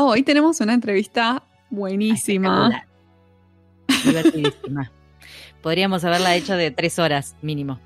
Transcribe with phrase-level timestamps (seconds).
[0.00, 2.86] Hoy tenemos una entrevista buenísima.
[4.04, 4.92] Divertidísima.
[5.60, 7.80] Podríamos haberla hecho de tres horas mínimo.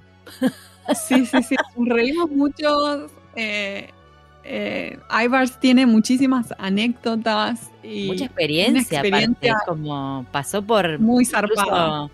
[1.09, 1.57] Sí, sí, sí.
[1.77, 3.09] Reímos mucho.
[3.35, 3.89] Eh,
[4.45, 12.11] eh, Ivars tiene muchísimas anécdotas y mucha experiencia, aparte, como pasó por muy zarpado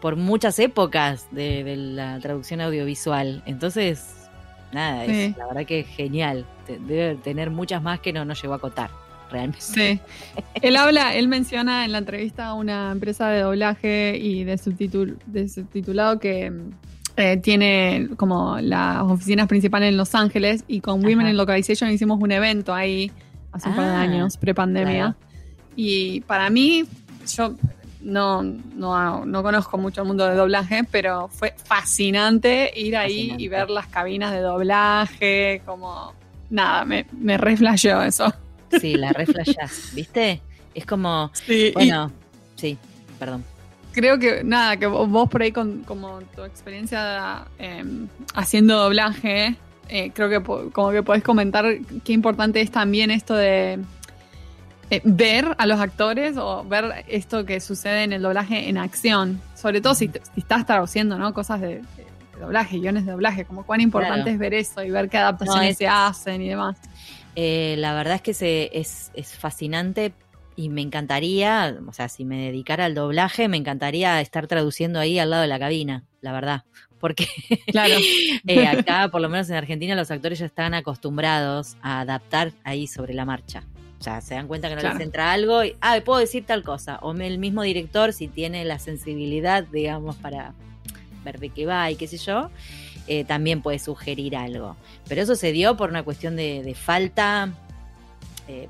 [0.00, 3.42] por muchas épocas de, la traducción audiovisual.
[3.46, 4.28] Entonces,
[4.72, 6.46] nada, es la verdad que es genial.
[6.66, 9.03] Debe tener muchas más que no, no llegó a acotar.
[9.34, 9.60] Realmente.
[9.60, 10.00] Sí.
[10.62, 15.18] Él habla, él menciona en la entrevista a una empresa de doblaje y de, subtitul,
[15.26, 16.52] de subtitulado que
[17.16, 22.20] eh, tiene como las oficinas principales en Los Ángeles y con Women in Localization hicimos
[22.20, 23.10] un evento ahí
[23.50, 25.16] hace un par de ah, años, pre-pandemia.
[25.74, 26.84] Y para mí,
[27.36, 27.56] yo
[28.02, 33.48] no, no, no, conozco mucho el mundo de doblaje, pero fue fascinante ir ahí y
[33.48, 36.12] ver las cabinas de doblaje, como
[36.50, 38.32] nada, me, me reflejó eso.
[38.80, 40.40] Sí, la reflejás, ¿viste?
[40.74, 42.10] Es como, sí, bueno,
[42.56, 42.76] sí,
[43.18, 43.44] perdón
[43.94, 49.54] creo que nada, que vos por ahí con como tu experiencia em, haciendo doblaje,
[49.88, 51.64] eh, creo que como que podés comentar
[52.02, 53.78] qué importante es también esto de
[54.90, 59.40] eh, ver a los actores o ver esto que sucede en el doblaje en acción.
[59.54, 61.32] Sobre todo si, estás traduciendo, ¿no?
[61.32, 61.82] Cosas de,
[62.38, 65.86] doblaje, guiones de doblaje, como cuán importante es ver eso y ver qué adaptaciones se
[65.86, 66.76] hacen y demás.
[67.36, 70.12] Eh, la verdad es que se, es, es fascinante
[70.56, 75.18] y me encantaría, o sea, si me dedicara al doblaje, me encantaría estar traduciendo ahí
[75.18, 76.64] al lado de la cabina, la verdad.
[77.00, 77.26] Porque
[77.66, 77.94] claro.
[78.46, 82.86] Eh, acá, por lo menos en Argentina, los actores ya están acostumbrados a adaptar ahí
[82.86, 83.64] sobre la marcha.
[83.98, 86.62] O sea, se dan cuenta que no les entra algo y, ah, puedo decir tal
[86.62, 86.98] cosa.
[87.00, 90.52] O el mismo director, si tiene la sensibilidad, digamos, para
[91.24, 92.50] ver de qué va y qué sé yo,
[93.06, 94.76] eh, también puede sugerir algo.
[95.08, 97.50] Pero eso se dio por una cuestión de, falta
[98.48, 98.68] eh,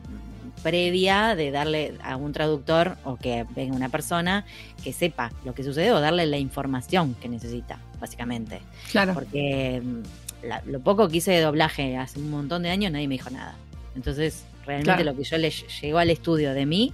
[0.63, 4.45] previa de darle a un traductor o que venga una persona
[4.83, 8.61] que sepa lo que sucede o darle la información que necesita, básicamente.
[8.91, 9.15] Claro.
[9.15, 13.15] Porque mm, lo poco que hice de doblaje hace un montón de años nadie me
[13.15, 13.55] dijo nada.
[13.95, 16.93] Entonces, realmente lo que yo le llegó al estudio de mí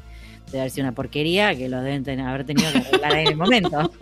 [0.50, 3.36] de haber sido una porquería que lo deben haber tenido que arreglar ahí en el
[3.36, 3.92] momento.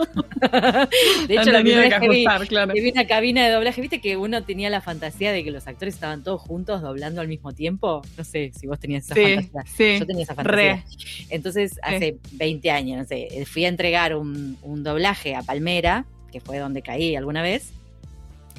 [1.28, 2.72] de hecho, la primera vez que, vi, claro.
[2.72, 5.94] vi, una cabina de doblaje, viste que uno tenía la fantasía de que los actores
[5.94, 8.02] estaban todos juntos doblando al mismo tiempo.
[8.16, 9.64] No sé si vos tenías esa fantasía.
[9.76, 10.84] Sí, Yo tenía esa fantasía.
[11.30, 16.40] Entonces, hace 20 años, no sé, fui a entregar un, un doblaje a Palmera, que
[16.40, 17.72] fue donde caí alguna vez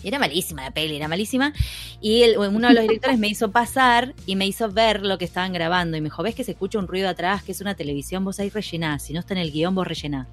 [0.03, 1.53] era malísima la peli, era malísima.
[2.01, 5.53] Y uno de los directores me hizo pasar y me hizo ver lo que estaban
[5.53, 5.97] grabando.
[5.97, 8.39] Y me dijo, ves que se escucha un ruido atrás, que es una televisión, vos
[8.39, 9.03] ahí rellenás.
[9.03, 10.27] Si no está en el guion, vos rellenás.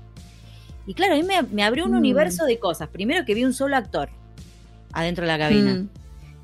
[0.87, 1.97] Y claro, a mí me, abrió un mm.
[1.99, 2.89] universo de cosas.
[2.89, 4.09] Primero que vi un solo actor
[4.93, 5.75] adentro de la cabina.
[5.75, 5.89] Mm.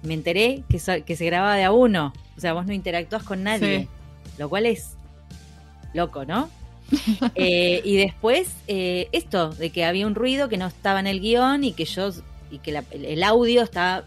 [0.02, 2.12] Me enteré que, que se grababa de a uno.
[2.36, 3.88] O sea, vos no interactúas con nadie.
[4.38, 4.96] Lo cual es
[5.94, 6.48] loco, ¿no?
[7.34, 11.20] Eh, y después, eh, esto, de que había un ruido que no estaba en el
[11.20, 12.10] guion y que yo
[12.52, 14.04] y que el, audio está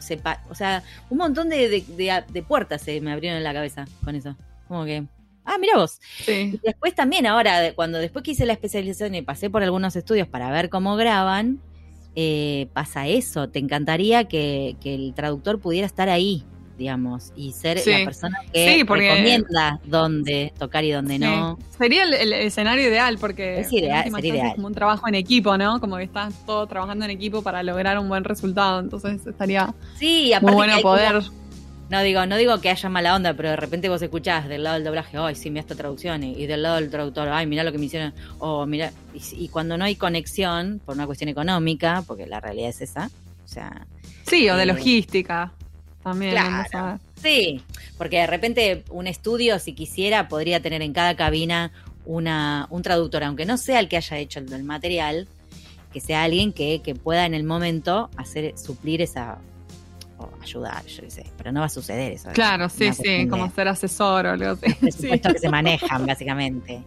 [0.49, 4.37] o sea, un montón de, puertas se me abrieron en la cabeza con eso.
[4.67, 5.03] Como que,
[5.43, 5.99] ah, mira vos.
[6.27, 10.27] Y después también, ahora, cuando después que hice la especialización y pasé por algunos estudios
[10.27, 11.59] para ver cómo graban,
[12.15, 13.49] eh, pasa eso.
[13.49, 16.45] Te encantaría que, que el traductor pudiera estar ahí
[16.77, 21.57] digamos, y ser la persona que recomienda dónde tocar y dónde no.
[21.77, 25.79] Sería el, escenario ideal, porque es ideal, sería como un trabajo en equipo, ¿no?
[25.79, 30.33] Como que estás todo trabajando en equipo para lograr un buen resultado, entonces estaría sí,
[30.41, 31.21] muy bueno poder...
[31.89, 34.75] no digo, no digo que haya mala onda, pero de repente vos escuchás del lado
[34.75, 37.71] del doblaje, ay, sí, mira esta traducción, y, del lado del traductor, ay, mira lo
[37.71, 42.25] que me hicieron, o mira, y, cuando no hay conexión, por una cuestión económica, porque
[42.25, 43.09] la realidad es esa,
[43.43, 43.87] o sea...
[44.27, 45.53] Sí, o de eh, logística.
[46.05, 46.35] También
[47.15, 47.63] Sí,
[47.97, 51.71] porque de repente un estudio, si quisiera, podría tener en cada cabina
[52.05, 55.27] una, un traductor, aunque no sea el que haya hecho el, material,
[55.91, 59.39] que sea alguien que, pueda en el momento hacer suplir esa
[60.19, 62.29] o ayudar, yo qué sé, pero no va a suceder eso.
[62.33, 64.75] Claro, sí, sí, como ser asesor o algo así.
[64.79, 66.83] Presupuestos que se manejan, básicamente.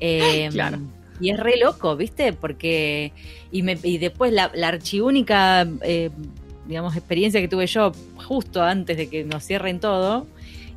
[0.00, 0.78] Em, claro.
[1.20, 2.32] Y es re loco, ¿viste?
[2.32, 3.12] Porque.
[3.52, 6.10] Y, me, y después la, la archiúnica eh,
[6.66, 10.26] digamos, experiencia que tuve yo justo antes de que nos cierren todo,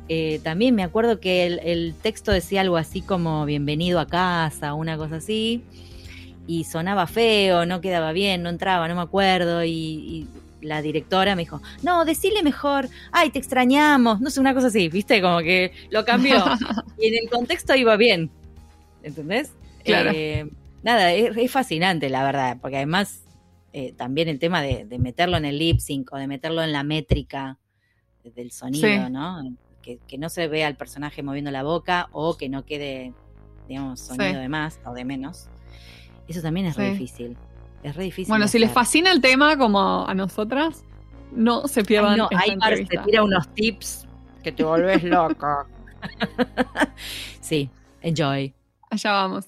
[0.08, 4.96] eh, también me acuerdo que el, texto decía algo así como bienvenido a casa, una
[4.96, 5.62] cosa así,
[6.46, 10.26] y sonaba feo, no quedaba bien, no entraba, no me acuerdo, y,
[10.60, 14.88] la directora me dijo, no, decile mejor, ay, te extrañamos, no sé, una cosa así,
[14.88, 16.44] viste, como que lo cambió,
[16.98, 18.28] y en el contexto iba bien,
[19.04, 19.52] ¿entendés?
[19.84, 20.10] Claro.
[20.12, 20.50] Eh,
[20.82, 23.20] nada, es fascinante, la verdad, porque además
[23.72, 26.82] eh, también el tema de, meterlo en el lip sync o de meterlo en la
[26.82, 27.58] métrica
[28.24, 29.42] del sonido, ¿no?
[29.96, 33.12] que, no se vea al personaje moviendo la boca o que no quede,
[33.68, 35.48] digamos, sonido de más o de menos.
[36.26, 37.36] Eso también es re difícil.
[37.82, 38.30] Es re difícil.
[38.30, 40.84] Bueno, si les fascina el tema como a nosotras,
[41.32, 42.18] no se pierdan.
[42.18, 42.56] no, ahí
[42.86, 44.06] te tira unos tips
[44.42, 45.66] que te volvés loca.
[47.40, 47.70] sí,
[48.02, 48.54] enjoy.
[48.90, 49.46] Allá vamos.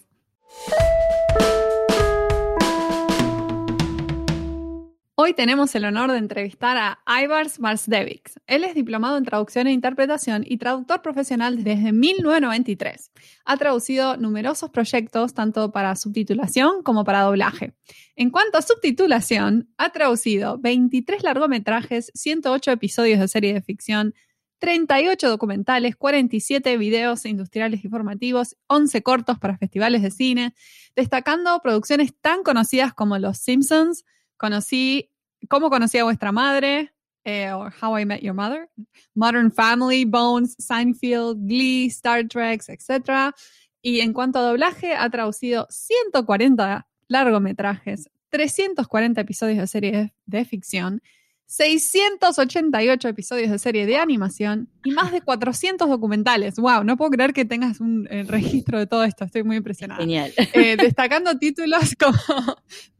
[5.22, 8.40] Hoy tenemos el honor de entrevistar a Ivars Marsdeviks.
[8.46, 13.10] Él es diplomado en traducción e interpretación y traductor profesional desde 1993.
[13.44, 17.74] Ha traducido numerosos proyectos tanto para subtitulación como para doblaje.
[18.16, 24.14] En cuanto a subtitulación, ha traducido 23 largometrajes, 108 episodios de serie de ficción,
[24.58, 30.54] 38 documentales, 47 videos industriales y formativos, 11 cortos para festivales de cine,
[30.96, 34.06] destacando producciones tan conocidas como Los Simpsons,
[34.40, 35.10] Conocí
[35.48, 36.92] ¿Cómo conocí a vuestra madre?
[37.24, 38.68] Eh, How I Met Your Mother,
[39.14, 43.34] Modern Family, Bones, Seinfeld, Glee, Star Trek, etc.
[43.82, 51.02] Y en cuanto a doblaje, ha traducido 140 largometrajes, 340 episodios de serie de ficción,
[51.50, 56.54] 688 episodios de serie de animación y más de 400 documentales.
[56.54, 56.84] ¡Wow!
[56.84, 59.24] No puedo creer que tengas un eh, registro de todo esto.
[59.24, 60.00] Estoy muy impresionada.
[60.00, 60.32] Genial.
[60.36, 62.16] Eh, destacando títulos como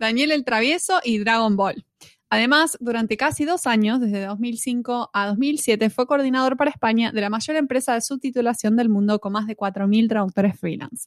[0.01, 1.87] Daniel el Travieso y Dragon Ball.
[2.29, 7.31] Además, durante casi dos años, desde 2005 a 2007, fue coordinador para España de la
[7.31, 11.07] mayor empresa de subtitulación del mundo con más de 4.000 traductores freelance.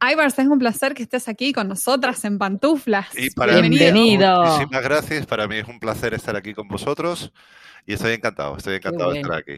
[0.00, 3.08] Ivars, es un placer que estés aquí con nosotras en pantuflas.
[3.14, 4.44] Bienvenido.
[4.44, 5.26] Muchísimas gracias.
[5.26, 7.32] Para mí es un placer estar aquí con vosotros
[7.86, 9.56] y estoy encantado, estoy encantado de estar aquí.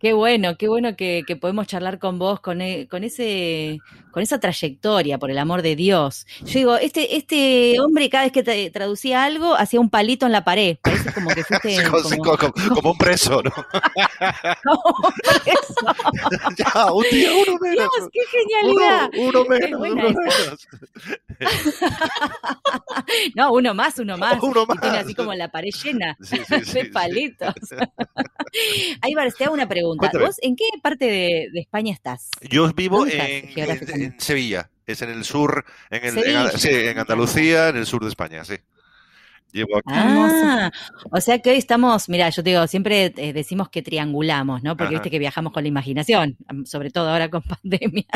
[0.00, 3.80] Qué bueno, qué bueno que, podemos charlar con vos, con, e, con, ese,
[4.10, 6.26] con esa trayectoria, por el amor de Dios.
[6.40, 10.42] Yo digo, este, este hombre cada vez que traducía algo, hacía un palito en la
[10.42, 10.78] pared.
[10.80, 11.76] Parece como que fuiste...
[11.84, 12.92] como...
[12.92, 13.50] un preso, ¿no?
[14.64, 15.12] como un
[15.42, 15.74] preso.
[16.56, 17.90] ya, un día uno menos.
[17.98, 19.10] Dios, qué genialidad.
[19.18, 20.68] Uno, menos, uno menos.
[23.34, 24.42] no, uno más, uno más.
[24.42, 24.78] Uno más.
[24.78, 27.54] Y tiene así como la pared llena de palitos.
[29.02, 29.89] Ahí te hago una pregunta.
[29.96, 32.30] ¿Vos en qué parte de, España estás?
[32.48, 38.02] Yo vivo en, Sevilla, es en el sur, en, el, en Andalucía, en el sur
[38.02, 38.56] de España, sí.
[39.86, 40.70] Ah,
[41.10, 44.76] o sea que hoy estamos, mira, yo te digo, siempre eh, decimos que triangulamos, ¿no?
[44.76, 48.06] Porque viste que viajamos con la imaginación, sobre todo ahora con pandemia.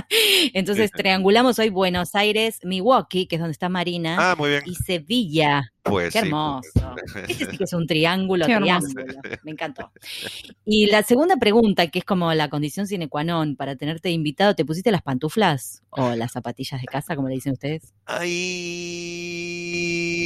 [0.53, 4.63] Entonces, triangulamos hoy Buenos Aires, Milwaukee, que es donde está Marina, ah, muy bien.
[4.67, 5.74] y Sevilla.
[5.85, 6.71] Pues Qué hermoso.
[7.29, 9.05] Este sí que es un triángulo, triángulo.
[9.43, 9.93] Me encantó.
[10.65, 14.55] Y la segunda pregunta, que es como la condición sine qua non para tenerte invitado,
[14.55, 17.93] ¿te pusiste las pantuflas o las zapatillas de casa, como le dicen ustedes?
[18.07, 18.33] Ay,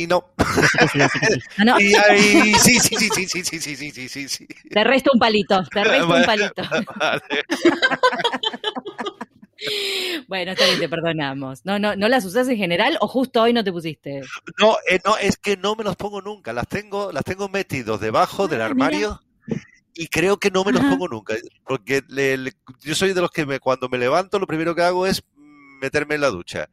[0.08, 0.24] no.
[1.64, 1.80] no.
[1.80, 4.46] Y ahí, sí, sí, sí, sí, sí, sí, sí, sí, sí, sí.
[4.70, 6.62] Te resto un palito, te resto un palito.
[10.28, 11.64] Bueno, está bien, te perdonamos.
[11.64, 14.22] No, no, ¿No las usas en general o justo hoy no te pusiste?
[14.58, 16.52] No, eh, no, es que no me los pongo nunca.
[16.52, 19.20] Las tengo, las tengo metidos debajo del ah, armario
[19.94, 21.34] y creo que no me los pongo nunca.
[21.64, 22.02] Porque
[22.80, 25.24] yo soy de los que me, cuando me levanto lo primero que hago es
[25.80, 26.68] meterme en la ducha.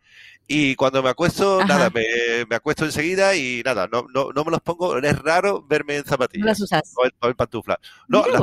[0.48, 2.04] Y cuando me acuesto, nada, me,
[2.48, 4.96] me, acuesto enseguida y nada, no, no, no me los pongo.
[5.00, 6.44] Es raro verme en zapatillas.
[6.44, 6.94] No las usas.
[7.22, 7.80] O en, pantuflas.
[8.08, 8.42] No, las,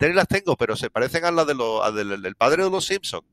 [0.00, 3.24] las tengo, pero se parecen a las de los, del, del padre de los Simpsons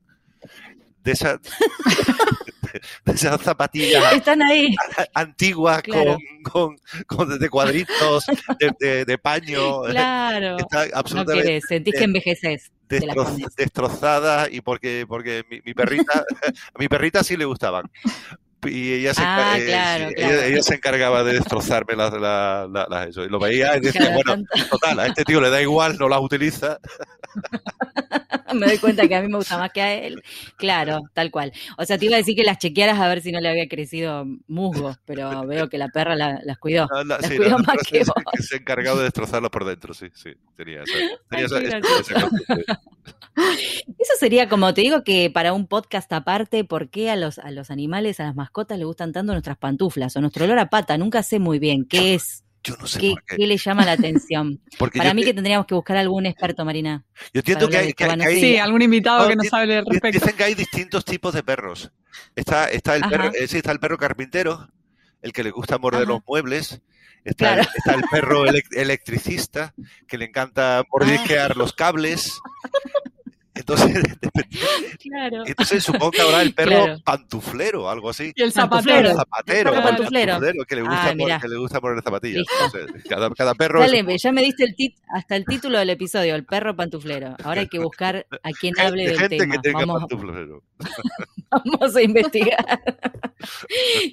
[1.04, 1.40] de esas
[3.06, 4.76] de esas zapatillas están ahí.
[5.14, 5.82] antiguas
[6.44, 6.78] con,
[7.08, 8.26] con, de cuadritos
[8.80, 9.82] de, de, paño.
[9.90, 10.58] Claro.
[10.58, 12.72] Está absolutamente no sentís que envejeces
[13.58, 17.90] destrozada y porque porque mi, mi perrita a mi perrita sí le gustaban.
[18.66, 23.24] Y ella se, ah, eh, ella, se, encargaba de destrozarme las, las, eso.
[23.24, 26.20] Y lo veía y decía, bueno, total, a este tío le da igual, no las
[26.20, 26.78] utiliza.
[28.54, 30.22] Me doy cuenta que a mí me gusta más que a él.
[30.58, 31.52] Claro, tal cual.
[31.78, 33.68] O sea, te iba a decir que las chequearas a ver si no le había
[33.68, 36.88] crecido musgo, pero veo que la perra las cuidó.
[37.06, 38.14] las cuidó más que vos.
[38.40, 40.32] Se ha encargado de destrozarlas por dentro, sí, sí.
[40.56, 41.60] Tenía, esa,
[43.98, 47.52] Eso sería como te digo que para un podcast aparte, ¿por qué a los, a
[47.52, 50.98] los animales, a las mascotas les gustan tanto nuestras pantuflas o nuestro olor a pata?
[50.98, 52.44] Nunca sé muy bien qué es.
[52.64, 53.48] Yo no sé ¿Qué, qué.
[53.48, 54.62] le llama la atención?
[54.96, 57.06] Para mí que tendríamos que buscar algún experto, Marina.
[57.34, 57.94] Yo entiendo que hay,
[58.40, 60.20] Sí, algún invitado que nos hable al respecto.
[60.20, 61.92] Dicen que hay distintos tipos de perros.
[62.36, 64.70] Está, está, el, perro, está el perro carpintero,
[65.22, 66.82] el que le gusta morder los muebles.
[67.24, 69.74] Está, está, el perro electricista,
[70.08, 72.40] que le encanta mordisquear los cables.
[73.60, 74.02] Entonces,
[75.00, 75.44] claro.
[75.46, 78.32] entonces supongo que habrá el perro pantuflero, algo así.
[78.34, 79.10] Y el zapatero.
[79.10, 80.40] El zapatero, el pantuflero.
[80.66, 82.46] que le gusta, ah, que le gusta poner zapatillas.
[83.10, 83.82] cada, cada, perro.
[83.82, 84.76] Dale, ya me diste el
[85.10, 87.36] hasta el título del episodio, el perro pantuflero.
[87.44, 89.56] Ahora hay que buscar a quien hable del gente tema.
[89.56, 90.64] Que tenga Vamos, pantuflero.
[91.52, 92.82] Vamos a investigar.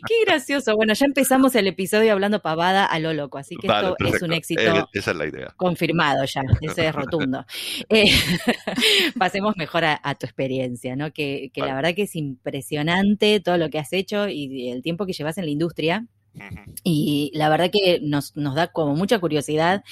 [0.06, 0.74] Qué gracioso.
[0.76, 4.32] Bueno, ya empezamos el episodio hablando pavada a lo loco, así que esto es un
[4.32, 4.60] éxito.
[4.60, 5.54] Eh, esa es la idea.
[5.56, 7.44] Confirmado ya, ese es rotundo.
[7.88, 8.10] Eh,
[9.36, 11.12] pasemos mejor a, tu experiencia, ¿no?
[11.12, 15.12] Que, la verdad que es impresionante todo lo que has hecho y el tiempo que
[15.12, 16.06] llevas en la industria.
[16.82, 19.84] Y la verdad que nos, nos da como mucha curiosidad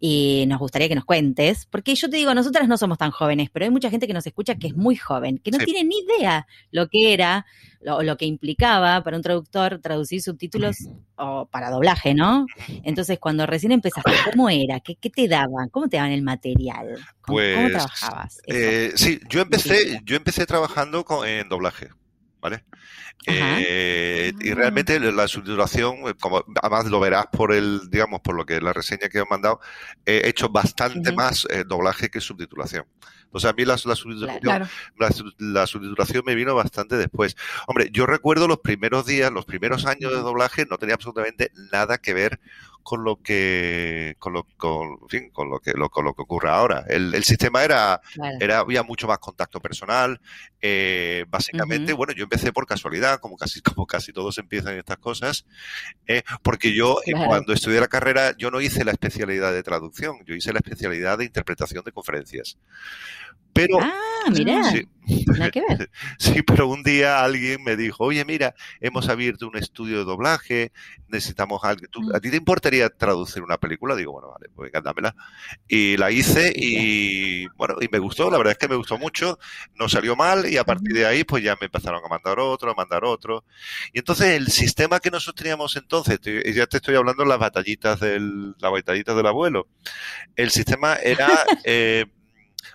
[0.00, 3.50] y nos gustaría que nos cuentes, porque yo te digo, nosotras no somos tan jóvenes,
[3.52, 5.96] pero hay mucha gente que nos escucha que es muy joven, que no tiene ni
[5.98, 7.46] idea lo que era,
[7.80, 10.76] lo, lo, que implicaba para un traductor traducir subtítulos
[11.16, 12.46] o para doblaje, ¿no?
[12.84, 14.80] Entonces, cuando recién empezaste, ¿cómo era?
[14.80, 15.68] ¿Qué, qué te daban?
[15.70, 16.94] ¿Cómo te daban el material?
[17.20, 18.40] ¿Cómo, pues, trabajabas?
[18.46, 21.88] Eh, sí, yo empecé, yo empecé trabajando con, en doblaje,
[22.40, 22.64] ¿vale?
[23.26, 28.46] Eh, y realmente la subtitulación, eh, como además lo verás por el, digamos, por lo
[28.46, 29.60] que la reseña que he mandado,
[30.06, 32.86] he hecho bastante más eh, doblaje que subtitulación.
[33.30, 34.68] O sea, a mí la, subtitulación,
[35.38, 37.36] la, subtitulación me vino bastante después.
[37.66, 41.98] Hombre, yo recuerdo los primeros días, los primeros años de doblaje, no tenía absolutamente nada
[41.98, 42.40] que ver
[42.82, 46.50] con lo que con lo con, fin, con lo que lo, con lo que ocurre
[46.50, 46.84] ahora.
[46.88, 48.00] El, el sistema era
[48.40, 50.20] era había mucho más contacto personal
[50.60, 55.46] eh, básicamente bueno yo empecé por casualidad como casi como casi todos empiezan estas cosas
[56.06, 60.16] eh, porque yo eh, cuando estudié la carrera yo no hice la especialidad de traducción
[60.26, 62.58] yo hice la especialidad de interpretación de conferencias
[63.58, 64.86] pero, ah, mira, sí,
[65.52, 65.90] que ver.
[66.18, 70.70] sí, pero un día alguien me dijo, oye, mira, hemos abierto un estudio de doblaje,
[71.08, 71.82] necesitamos algo.
[71.96, 72.14] Mm.
[72.14, 73.96] ¿A ti te importaría traducir una película?
[73.96, 75.16] Digo, bueno, vale, pues dámela.
[75.66, 79.40] Y la hice y, bueno, y me gustó, la verdad es que me gustó mucho,
[79.74, 82.70] no salió mal y a partir de ahí pues ya me empezaron a mandar otro,
[82.70, 83.44] a mandar otro.
[83.92, 87.98] Y entonces el sistema que nosotros teníamos entonces, ya te estoy hablando de las batallitas
[87.98, 89.66] del, las batallitas del abuelo,
[90.36, 91.28] el sistema era...
[91.64, 92.06] Eh,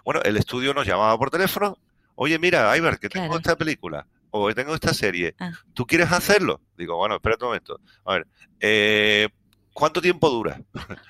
[0.04, 1.78] bueno, el estudio nos llamaba por teléfono.
[2.16, 5.36] Oye, mira, Ibar, que tengo esta película o que tengo esta serie.
[5.40, 5.52] Ah.
[5.74, 6.62] ¿Tú quieres hacerlo?
[6.78, 7.80] Digo, bueno, espera un momento.
[8.06, 8.28] A ver,
[8.60, 9.30] eh,
[9.74, 10.62] ¿cuánto tiempo dura?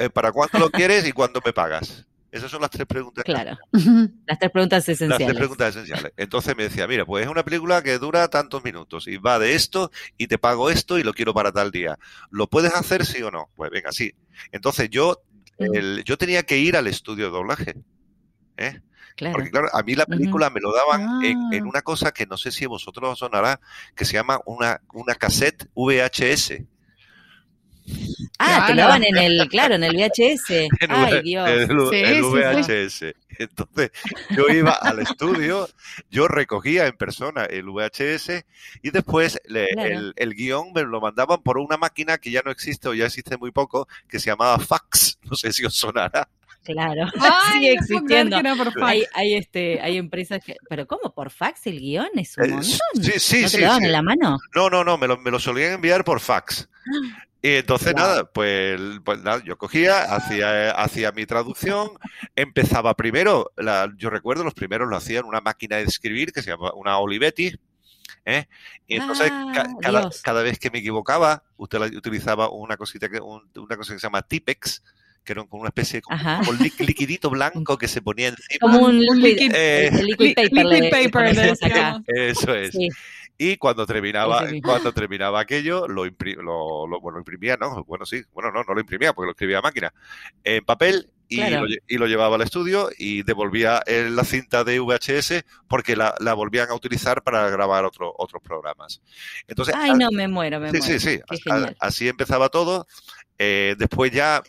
[0.00, 2.04] Eh, ¿Para cuándo lo quieres y cuándo me pagas?
[2.34, 3.22] Esas son las tres preguntas.
[3.22, 3.56] Claro.
[4.26, 5.20] Las tres preguntas esenciales.
[5.20, 6.12] Las tres preguntas esenciales.
[6.16, 9.54] Entonces me decía, mira, pues es una película que dura tantos minutos y va de
[9.54, 11.96] esto y te pago esto y lo quiero para tal día.
[12.30, 13.50] ¿Lo puedes hacer sí o no?
[13.54, 14.14] Pues venga, sí.
[14.50, 15.22] Entonces yo,
[15.60, 16.00] mm.
[16.04, 17.74] yo tenía que ir al estudio de doblaje.
[18.56, 18.80] ¿Eh?
[19.16, 21.68] Porque claro, a mí la película me lo daban en, ah.
[21.68, 23.60] una cosa que no sé si a vosotros os sonará,
[23.94, 26.64] que se llama una, una cassette VHS.
[28.38, 30.68] Ah, te lo daban en el, claro, en el VHS.
[30.88, 31.48] Ay, Dios.
[31.48, 33.14] El, VHS.
[33.38, 33.90] Entonces,
[34.30, 35.68] yo iba al estudio,
[36.10, 38.44] yo recogía en persona el VHS
[38.82, 42.88] y después el, el, guion me lo mandaban por una máquina que ya no existe
[42.88, 45.18] o ya existe muy poco, que se llamaba fax.
[45.22, 46.28] No sé si os sonará.
[46.64, 47.06] Claro,
[47.52, 48.40] sigue existiendo.
[48.82, 50.56] hay, hay, este, hay empresas que.
[50.68, 51.14] ¿Pero cómo?
[51.14, 52.08] ¿Por fax el guion?
[52.14, 52.72] ¿Es un eh, montón?
[53.02, 54.38] Sí, sí, ¿No te lo daban en la mano?
[54.54, 56.68] No, no, no, me lo, me lo solían enviar por fax.
[57.42, 61.90] Y entonces nada, pues, pues, nada, yo cogía, hacía, hacía mi traducción,
[62.34, 66.50] empezaba primero, la, yo recuerdo los primeros lo hacían una máquina de escribir que se
[66.50, 67.54] llama una Olivetti,
[68.24, 68.46] ¿eh?
[68.86, 73.76] Y entonces ah, cada, cada, vez que me equivocaba, usted utilizaba una cosita que, una
[73.76, 74.82] cosa que se llama Tipex,
[75.24, 78.58] que era como una especie de como liquidito blanco que se ponía encima.
[78.60, 81.36] Como un liquid, eh, liquid paper.
[82.06, 82.76] Eso es.
[83.36, 87.82] Y cuando terminaba, cuando terminaba aquello, lo, lo, bueno, imprimía, ¿no?
[87.84, 89.92] Bueno, sí, bueno, no, no lo imprimía porque lo escribía a máquina,
[90.44, 95.44] en papel y, lo, y, lo, llevaba al estudio y devolvía la cinta de VHS
[95.66, 99.02] porque la, la volvían a utilizar para grabar otro, otros programas.
[99.48, 101.00] Entonces, Ay, no, me muero, me sí, muero.
[101.00, 101.20] Sí, sí,
[101.80, 102.86] Así empezaba todo.
[103.38, 104.42] Eh, después ya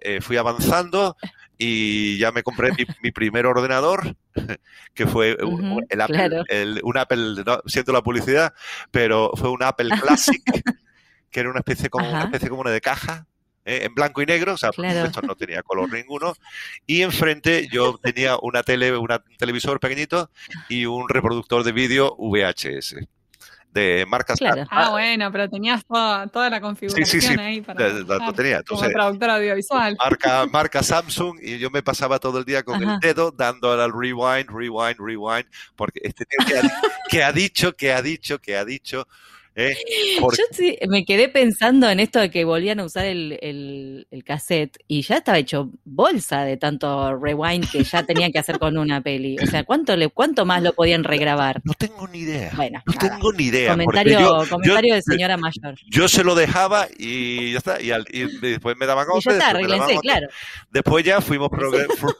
[0.00, 1.16] eh, fui avanzando
[1.58, 4.16] y ya me compré mi, primer ordenador,
[4.94, 8.54] que fue un, el Apple, un Apple, no, siento la publicidad,
[8.90, 10.42] pero fue un Apple Classic,
[11.30, 13.26] que era una especie como, una especie como de caja,
[13.66, 16.34] eh, en blanco y negro, o sea, esto no tenía color ninguno.
[16.86, 20.30] Y enfrente yo tenía una tele, un televisor pequeñito
[20.68, 22.96] y un reproductor de vídeo VHS
[23.72, 24.38] de marcas.
[24.38, 24.66] Claro.
[24.70, 28.58] Ah, bueno, pero tenías toda, toda la configuración ahí para lo tenía.
[28.58, 29.96] Entonces, como traductor audiovisual.
[29.98, 33.92] Marca, marca Samsung y yo me pasaba todo el día con el dedo dando al
[33.92, 35.46] rewind, rewind, rewind,
[35.76, 36.38] porque este tío
[37.10, 39.06] que ha, dicho, que ha dicho, que ha dicho,
[39.60, 39.76] ¿Eh?
[40.20, 44.78] Yo sí, me quedé pensando en esto de que volvían a usar el, el, cassette
[44.86, 49.00] y ya estaba hecho bolsa de tanto rewind que ya tenían que hacer con una
[49.00, 49.36] peli.
[49.42, 51.60] O sea, ¿cuánto, le, cuánto más lo podían regrabar?
[51.64, 52.52] No tengo ni idea.
[52.54, 53.72] Bueno, no tengo ni idea.
[53.72, 55.74] Comentario, comentario de señora mayor.
[55.88, 57.80] Yo se lo dejaba y ya está.
[57.80, 57.90] Y,
[58.40, 59.06] después me daban.
[59.16, 59.52] Y ya está,
[60.00, 60.28] claro.
[60.70, 61.50] Después ya fuimos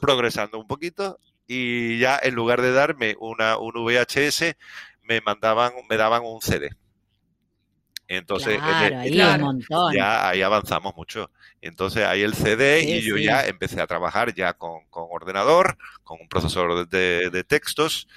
[0.01, 4.55] progresando un poquito y ya en lugar de darme una, un VHS,
[5.03, 6.69] me mandaban, me daban un CD.
[8.13, 11.31] Entonces, ahí ya ahí avanzamos mucho.
[11.61, 16.27] Entonces ahí el CD y yo ya empecé a trabajar ya con, ordenador, con un
[16.27, 18.09] procesador de, textos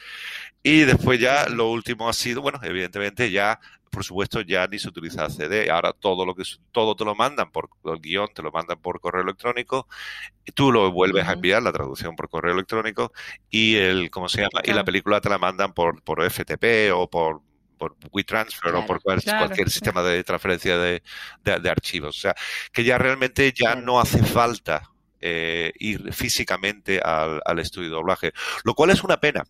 [0.65, 4.89] y después ya lo último ha sido, bueno, evidentemente ya, por supuesto, ya ni se
[4.89, 5.71] utiliza CD.
[5.71, 8.99] Ahora todo lo que todo te lo mandan por el guion, te lo mandan por
[8.99, 9.87] correo electrónico.
[10.45, 13.13] Y tú lo vuelves a enviar la traducción por correo electrónico
[13.49, 14.61] y el, ¿cómo se llama?
[14.65, 17.43] Y la película te la mandan por, por FTP o por
[17.85, 21.03] por WeTransfer o por cualquier sistema de transferencia de,
[21.69, 22.17] archivos.
[22.17, 22.35] O sea,
[22.73, 28.33] que ya realmente ya no hace falta eh, ir físicamente al, estudio de doblaje,
[28.65, 29.45] lo cual es una pena.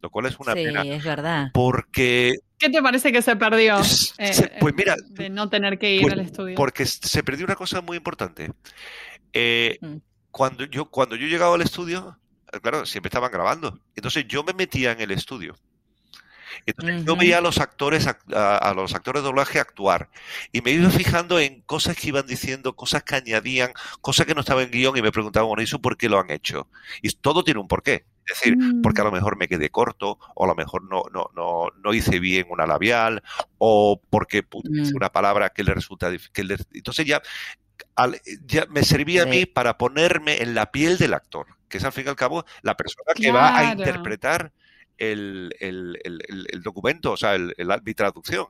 [0.00, 0.82] Lo cual es una sí, pena.
[0.82, 1.50] es verdad.
[1.54, 2.34] Porque...
[2.58, 3.80] ¿Qué te parece que se perdió?
[4.18, 4.96] Eh, pues mira...
[5.10, 6.56] De no tener que ir pues al estudio.
[6.56, 8.50] Porque se perdió una cosa muy importante.
[9.32, 9.96] Eh, mm.
[10.32, 12.18] cuando, yo, cuando yo llegaba al estudio,
[12.62, 13.78] claro, siempre estaban grabando.
[13.94, 15.54] Entonces yo me metía en el estudio
[16.66, 20.08] entonces yo veía a los actores, a, los actores de doblaje actuar
[20.52, 24.40] y me iba fijando en cosas que iban diciendo, cosas que añadían, cosas que no
[24.40, 26.68] estaban en guion y me preguntaban, bueno, ¿eso por qué lo han hecho?
[27.02, 28.06] Y todo tiene un porqué.
[28.24, 29.14] Es decir, porque a lo mm.
[29.14, 32.66] mejor me quedé corto, o a lo mejor no, no, no, no hice bien una
[32.66, 33.22] labial,
[33.58, 34.96] o porque puse mm.
[34.96, 36.56] una palabra que le resulta difícil.
[36.72, 37.20] Entonces ya,
[38.46, 41.92] ya me servía a mí para ponerme en la piel del actor, que es al
[41.92, 44.52] fin y al cabo la persona que va a interpretar
[44.98, 48.46] el, el, el, documento, o sea, el, mi traducción.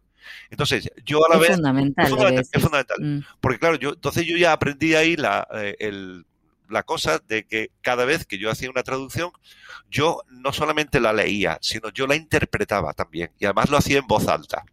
[0.50, 1.50] Entonces, yo a la es vez...
[1.52, 2.04] Fundamental,
[2.52, 2.96] es fundamental.
[3.00, 3.20] Mm.
[3.40, 6.24] Porque claro, yo entonces yo ya aprendí ahí la, eh, el,
[6.72, 9.30] la cosa de que cada vez que yo hacía una traducción,
[9.90, 13.30] yo no solamente la leía, sino yo la interpretaba también.
[13.38, 14.64] Y además lo hacía en voz alta.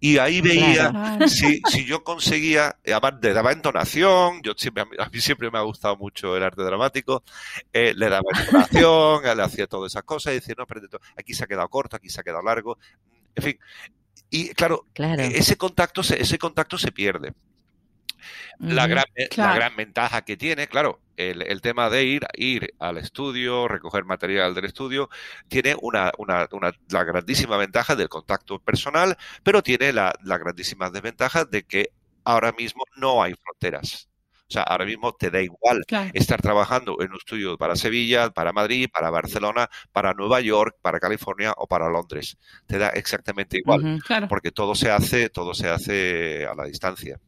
[0.00, 5.20] Y ahí veía si, si, yo conseguía, además le daba entonación, yo siempre, a mí
[5.20, 7.22] siempre me ha gustado mucho el arte dramático,
[7.72, 10.80] eh, le daba entonación, le hacía todas esas cosas y decía, no, pero
[11.16, 12.78] aquí se ha quedado corto, aquí se ha quedado largo.
[13.34, 13.58] En fin.
[14.30, 15.22] Y claro, claro.
[15.22, 17.34] ese contacto ese contacto se pierde.
[18.58, 19.04] La gran,
[19.36, 24.04] la gran ventaja que tiene, claro, el, el, tema de ir, ir al estudio, recoger
[24.04, 25.10] material del estudio,
[25.48, 30.90] tiene una, una, una la grandísima ventaja del contacto personal, pero tiene la, la grandísima
[30.90, 31.90] desventaja de que
[32.24, 34.10] ahora mismo no hay fronteras.
[34.50, 38.52] O sea, ahora mismo te da igual estar trabajando en un estudio para Sevilla, para
[38.52, 42.36] Madrid, para Barcelona, para Nueva York, para California o para Londres.
[42.66, 47.20] Te da exactamente igual, porque todo se hace, todo se hace a la distancia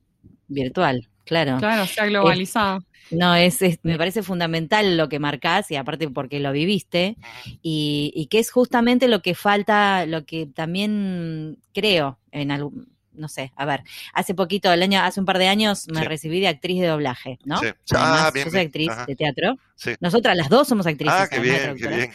[0.53, 1.59] virtual, claro.
[1.59, 2.85] Claro, se ha globalizado.
[3.11, 7.17] no, es, me parece fundamental lo que marcás y aparte porque lo viviste
[7.62, 13.29] y, y, que es justamente lo que falta, lo que también creo en algún, no
[13.29, 16.49] sé, a ver, hace poquito, el año, hace un par de años me recibí de
[16.49, 17.59] actriz de doblaje, ¿no?
[17.59, 17.67] Sí.
[17.95, 19.57] ah, bien, yo soy actriz de teatro.
[19.77, 19.95] Sí.
[20.01, 21.15] Nosotras las dos somos actrices.
[21.15, 22.11] Ah, qué bien, qué bien.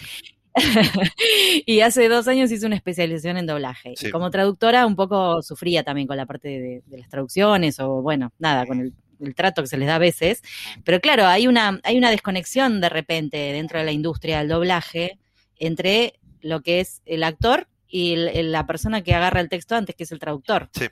[1.66, 3.94] y hace dos años hice una especialización en doblaje.
[4.00, 8.32] Y como traductora un poco sufría también con la parte de, las traducciones o bueno,
[8.40, 8.94] nada, con el,
[9.36, 10.44] trato que se les da a veces.
[10.84, 15.18] Pero claro, hay una, hay una desconexión de repente dentro de la industria del doblaje
[15.58, 20.04] entre lo que es el actor y la persona que agarra el texto antes, que
[20.04, 20.70] es el traductor.
[20.74, 20.88] Sí.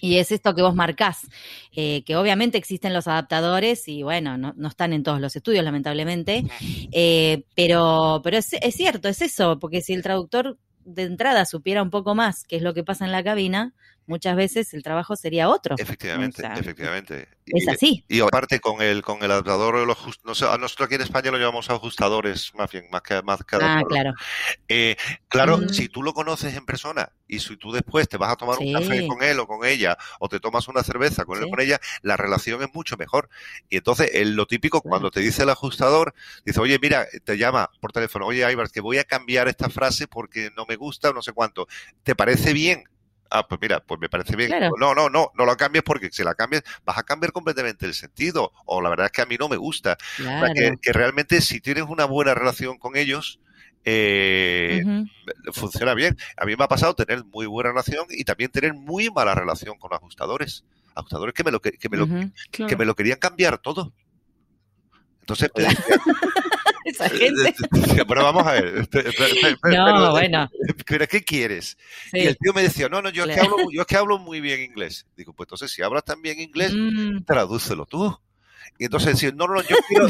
[0.00, 1.26] Y es esto que vos marcás,
[1.72, 5.64] eh, que obviamente existen los adaptadores y bueno, no, no están en todos los estudios,
[5.64, 6.44] lamentablemente,
[6.92, 11.82] eh, pero, pero es, es, cierto, es eso, porque si el traductor de entrada supiera
[11.82, 13.72] un poco más qué es lo que pasa en la cabina,
[14.06, 15.76] muchas veces el trabajo sería otro.
[15.78, 17.28] Efectivamente, efectivamente.
[17.46, 18.04] Es así.
[18.08, 21.30] Y, aparte con el con el adaptador, los, no sé, a nosotros aquí en España
[21.30, 24.14] lo llamamos ajustadores, más bien, más que, más Ah, claro.
[24.68, 24.96] Eh,
[25.28, 25.68] claro, mm.
[25.68, 28.72] si tú lo conoces en persona y si tú después te vas a tomar un
[28.72, 31.60] café con él o con ella, o te tomas una cerveza con él o con
[31.60, 33.28] ella, la relación es mucho mejor.
[33.68, 36.14] Y entonces, lo típico, cuando te dice el ajustador,
[36.44, 40.08] dice, oye, mira, te llama por teléfono, oye, Ibar, que voy a cambiar esta frase
[40.08, 41.68] porque no me gusta o no sé cuánto.
[42.02, 42.84] ¿Te parece bien?
[43.36, 44.50] Ah, pues mira, pues me parece bien.
[44.78, 47.92] No, no, no, no la cambies porque si la cambias vas a cambiar completamente el
[47.92, 48.50] sentido.
[48.64, 49.98] O la verdad es que a mí no me gusta.
[50.80, 53.38] que, realmente si tienes una buena relación con ellos,
[53.84, 54.82] eh,
[55.52, 56.16] funciona bien.
[56.38, 59.76] A mí me ha pasado tener muy buena relación y también tener muy mala relación
[59.78, 60.64] con ajustadores.
[60.94, 62.08] Ajustadores que me lo, que, me lo,
[62.50, 63.92] que me lo querían cambiar todo.
[65.20, 65.50] Entonces
[66.84, 67.54] esa gente.
[68.06, 68.88] Pero vamos a ver.
[69.64, 70.48] no, bueno.
[70.86, 71.76] ¿Pero qué quieres?
[72.12, 74.18] Y el tío me decía, no, no, yo es, que hablo, yo es que hablo
[74.18, 75.06] muy bien inglés.
[75.16, 77.24] Digo, pues entonces si hablas tan bien inglés, mm.
[77.24, 78.18] tradúcelo tú.
[78.78, 80.08] Y entonces decía, no, no, yo quiero,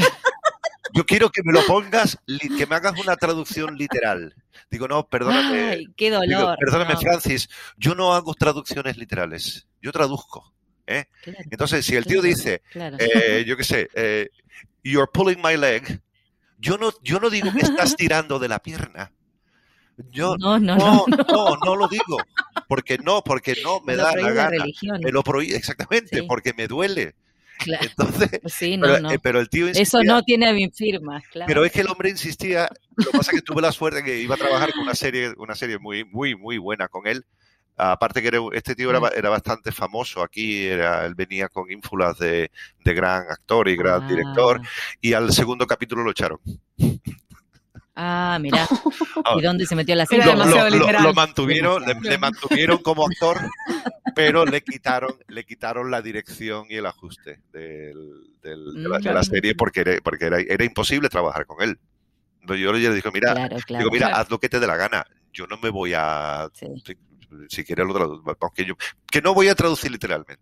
[0.94, 2.18] yo quiero que me lo pongas,
[2.58, 4.34] que me hagas una traducción literal.
[4.70, 5.70] Digo, no, perdóname.
[5.70, 6.56] Ay, qué dolor.
[6.58, 10.52] perdóname, Francis, yo no hago traducciones literales, yo traduzco.
[10.86, 11.06] ¿eh?
[11.50, 14.28] Entonces, si el tío dice, eh, yo qué sé, eh,
[14.82, 16.00] you're pulling my leg,
[16.58, 19.12] yo no, yo no digo que estás tirando de la pierna.
[20.10, 22.18] Yo no, no, no, no, no lo digo.
[22.68, 24.64] Porque no, porque no me da la gana.
[25.00, 27.14] Me lo prohíbe, exactamente, porque me duele.
[27.58, 27.86] Claro.
[27.86, 29.08] Entonces, pues sí, no, pero, no.
[29.22, 31.46] pero, el tío insistía, Eso no tiene mi firma, claro.
[31.48, 34.20] Pero es que el hombre insistía, lo que pasa es que tuve la suerte que
[34.20, 37.24] iba a trabajar con una serie, una serie muy, muy, muy buena con él,
[37.76, 42.50] Aparte que este tío era, era, bastante famoso aquí, era, él venía con ínfulas de,
[42.82, 44.68] de gran actor y gran director, ah.
[45.00, 46.40] y al segundo capítulo lo echaron.
[47.96, 48.68] Ah, mira.
[49.36, 50.26] ¿Y dónde se metió la serie?
[50.26, 53.38] Lo, mantuvieron, le, mantuvieron como actor,
[54.14, 57.96] pero le quitaron, le quitaron la dirección y el ajuste del,
[58.42, 59.24] de, la, mm.
[59.24, 61.78] serie porque era, porque era, era imposible trabajar con él.
[62.42, 65.04] Yo le dije, mira, digo, mira, haz lo que te dé la gana.
[65.32, 66.48] Yo no me voy a
[67.48, 68.74] si quieres lo traduzco, aunque yo,
[69.10, 70.38] que no voy a traducir literalmente,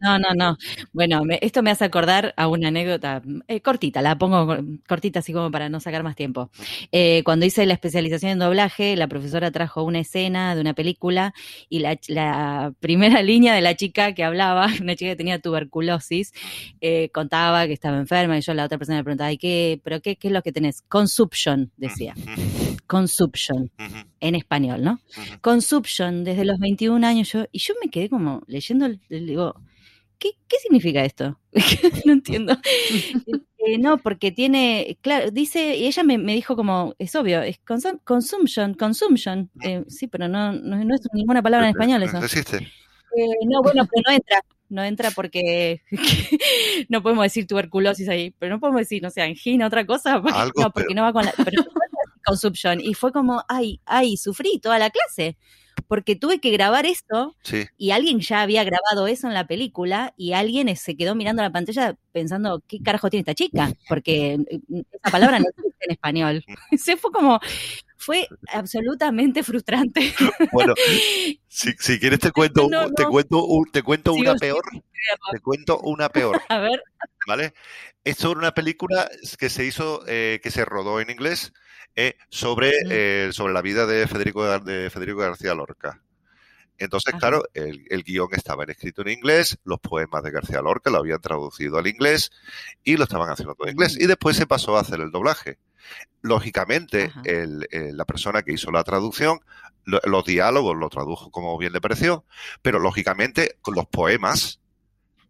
[0.00, 0.56] no, no, no.
[0.92, 4.56] Bueno, esto me hace acordar a una anécdota eh, cortita, la pongo
[4.88, 6.50] cortita así como para no sacar más tiempo.
[6.90, 11.34] Eh, cuando hice la especialización en doblaje, la profesora trajo una escena de una película
[11.68, 16.32] y la, primera línea de la chica que hablaba, una chica que tenía tuberculosis,
[16.80, 19.80] eh, contaba que estaba enferma y yo a la otra persona le preguntaba, ¿y qué,
[19.82, 20.82] pero qué, qué es lo que tenés?
[20.82, 22.14] Consumption, decía.
[22.86, 23.70] Consumption,
[24.20, 25.00] en español, ¿no?
[25.40, 29.54] Consumption desde los 21 años yo, y yo me quedé como leyendo, digo,
[30.18, 31.38] ¿qué, qué significa esto?
[32.04, 32.56] no entiendo.
[33.64, 37.58] Eh, no, porque tiene, claro, dice, y ella me, me dijo como, es obvio, es
[38.04, 39.50] consumption, consumption.
[39.62, 42.18] Eh, sí, pero no, no, es ninguna palabra en español eso.
[42.18, 45.82] Eh, no, bueno, pero no entra, no entra porque
[46.88, 50.20] no podemos decir tuberculosis ahí, pero no podemos decir, no sé, angina, otra cosa,
[50.56, 51.62] no, porque no va con la, pero
[52.22, 52.80] consumption.
[52.80, 55.36] Y fue como, ay, ay, sufrí toda la clase.
[55.88, 57.34] Porque tuve que grabar esto
[57.76, 61.50] y alguien ya había grabado eso en la película y alguien se quedó mirando la
[61.50, 63.72] pantalla pensando, ¿qué carajo tiene esta chica?
[63.88, 66.44] Porque eh, esa palabra no existe en español.
[66.78, 67.40] Se fue como,
[67.96, 70.14] fue absolutamente frustrante.
[70.52, 70.74] Bueno,
[71.48, 74.62] si, quieres te cuento, te cuento, te cuento una peor.
[75.30, 76.40] Te cuento una peor.
[76.48, 76.82] A ver.
[77.26, 77.54] ¿Vale?
[78.04, 79.08] Es sobre una película
[79.38, 81.52] que se hizo, eh, que se rodó en inglés,
[81.94, 86.00] eh, sobre, eh, sobre la vida de Federico, de Federico García Lorca.
[86.78, 90.98] Entonces, claro, el, el, guion estaba escrito en inglés, los poemas de García Lorca lo
[90.98, 92.32] habían traducido al inglés
[92.82, 93.96] y lo estaban haciendo todo en inglés.
[94.00, 95.58] Y después se pasó a hacer el doblaje.
[96.22, 99.40] Lógicamente, el, la persona que hizo la traducción,
[99.84, 102.24] los diálogos lo tradujo como bien le pareció,
[102.62, 104.60] pero lógicamente con los poemas,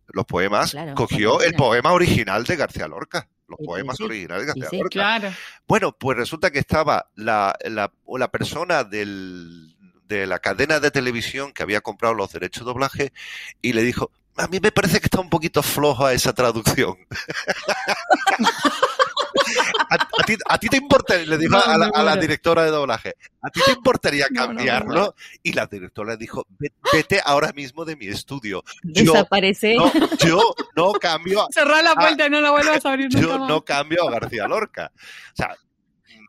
[0.09, 5.33] los poemas, cogió el poema original de García Lorca los poemas originales de García Claro.
[5.67, 9.77] Bueno, pues resulta que estaba la, la, la persona del,
[10.09, 13.13] de la cadena de televisión que había comprado los derechos de doblaje
[13.61, 16.97] y le dijo, a mí me parece que está un poquito floja esa traducción.
[19.93, 24.27] a, ti, te importa, le dijo a, la, directora de doblaje, ¿a ti te importaría
[24.35, 25.15] cambiarlo?
[25.43, 26.47] y la directora dijo,
[26.93, 28.63] vete ahora mismo de mi estudio.
[28.83, 29.77] Desaparece.
[30.19, 31.47] Yo, no, cambio.
[31.51, 34.47] Cerrar la puerta y no la vuelvas a abrir nunca Yo no cambio a García
[34.47, 34.93] Lorca.
[34.95, 35.57] O sea,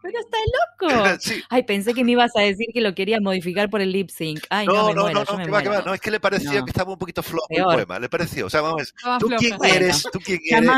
[0.04, 1.10] pero está loco.
[1.50, 4.44] Ay, pensé que me ibas a decir que lo quería modificar por el lip sync.
[4.50, 7.24] Ay, no, no, no, no, no, no, es que le parecía que estaba un poquito
[7.24, 8.48] flojo el poema, le pareció.
[8.48, 10.70] O sea, vamos a ver, ¿tú quién eres, tú quién eres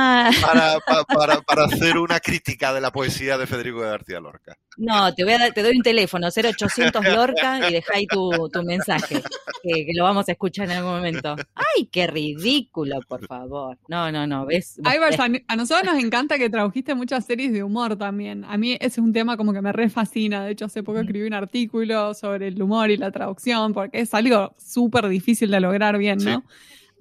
[0.41, 4.55] para, para, para, hacer una crítica de la poesía de Federico García Lorca?
[4.77, 8.49] No, te voy a dar, te doy un teléfono, 0800 Lorca, y deja ahí tu,
[8.49, 9.21] tu mensaje,
[9.63, 11.35] que, lo vamos a escuchar en algún momento.
[11.55, 13.77] Ay, qué ridículo, por favor.
[13.87, 14.79] No, no, no, ¿ves?
[14.83, 18.43] a nosotros nos encanta que tradujiste muchas series de humor también.
[18.45, 20.45] A mí ese es un tema como que me re fascina.
[20.45, 24.13] De hecho, hace poco escribí un artículo sobre el humor y la traducción, porque es
[24.13, 26.43] algo súper difícil de lograr bien, ¿no?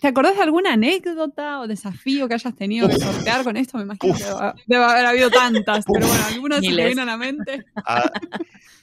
[0.01, 3.79] ¿Te acordás de alguna anécdota o desafío que hayas tenido que sortear con esto?
[3.79, 7.17] Me imagino que debe haber habido tantas, pero bueno, algunas se me vienen a la
[7.17, 7.65] mente.
[7.87, 8.11] Ah,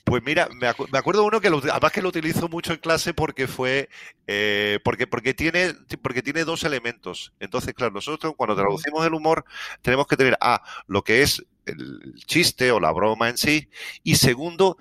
[0.03, 3.89] pues mira, me, acuerdo uno que además que lo utilizo mucho en clase porque fue
[4.27, 7.33] eh, porque porque tiene porque tiene dos elementos.
[7.39, 9.45] Entonces, claro, nosotros cuando traducimos el humor
[9.81, 13.69] tenemos que tener a lo que es el chiste o la broma en sí
[14.03, 14.77] y segundo,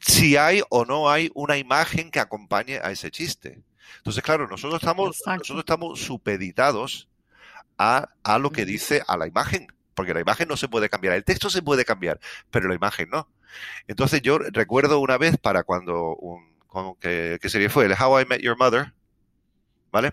[0.00, 3.62] si hay o no hay una imagen que acompañe a ese chiste.
[3.98, 7.08] Entonces, claro, nosotros estamos, nosotros estamos supeditados
[7.78, 9.68] a, a, lo que dice a la imagen.
[9.94, 12.20] porque la imagen no se puede cambiar, el texto se puede cambiar,
[12.50, 13.28] pero la imagen no.
[13.86, 16.56] Entonces yo recuerdo una vez para cuando un,
[17.00, 17.86] ¿qué, serie fue?
[17.86, 18.92] El How I Met Your Mother,
[19.90, 20.12] ¿vale?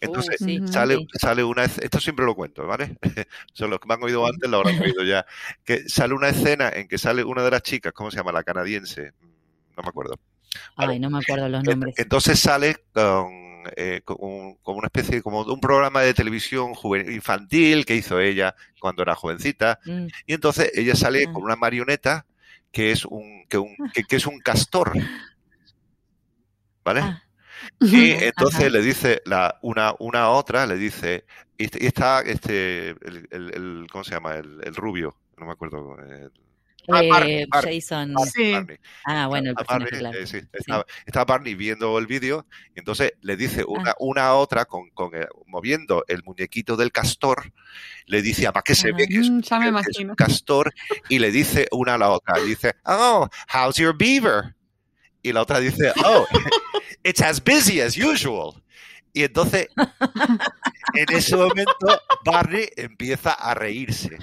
[0.00, 2.96] Entonces uh, sale, sale una esto siempre lo cuento, ¿vale?
[3.52, 5.24] Son los que me han oído antes, lo habrán oído ya,
[5.64, 8.32] que sale una escena en que sale una de las chicas, ¿cómo se llama?
[8.32, 9.12] La canadiense,
[9.76, 10.18] no me acuerdo.
[10.76, 11.94] Ay, no me acuerdo los nombres.
[11.98, 13.40] Entonces sale con
[13.76, 18.54] eh, como, una especie como de un programa de televisión juvenil, infantil que hizo ella
[18.80, 19.78] cuando era jovencita.
[19.84, 20.06] Mm.
[20.26, 21.32] Y entonces ella sale ah.
[21.32, 22.26] con una marioneta
[22.72, 23.92] que es un, que, un, ah.
[24.08, 24.92] que, es un castor.
[26.84, 27.00] ¿Vale?
[27.00, 27.22] Ah.
[27.80, 31.24] Y entonces le dice la, una, una a otra, le dice,
[31.58, 34.36] y está este, el, el, ¿cómo se llama?
[34.36, 35.96] El, el, rubio, no me acuerdo.
[36.98, 38.14] Eh, Jason.
[39.04, 40.46] Ah, bueno, eh,
[41.06, 43.96] estaba, Barney viendo el vídeo y entonces le dice una, ah.
[43.98, 45.12] una a otra con, con
[45.46, 47.52] moviendo el muñequito del castor,
[48.06, 50.72] le dice, ¿para qué se ve que es, mm, un castor?
[51.08, 54.54] Y le dice una a la otra, dice, oh, how's your beaver?
[55.22, 56.26] Y la otra dice, oh,
[57.04, 58.62] it's as busy as usual.
[59.12, 59.68] Y entonces,
[60.94, 64.18] en ese momento, Barney empieza a reírse.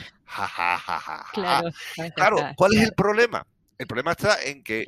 [1.34, 1.70] Claro,
[2.16, 3.46] claro, ¿cuál es el problema?
[3.78, 4.84] El problema está en que,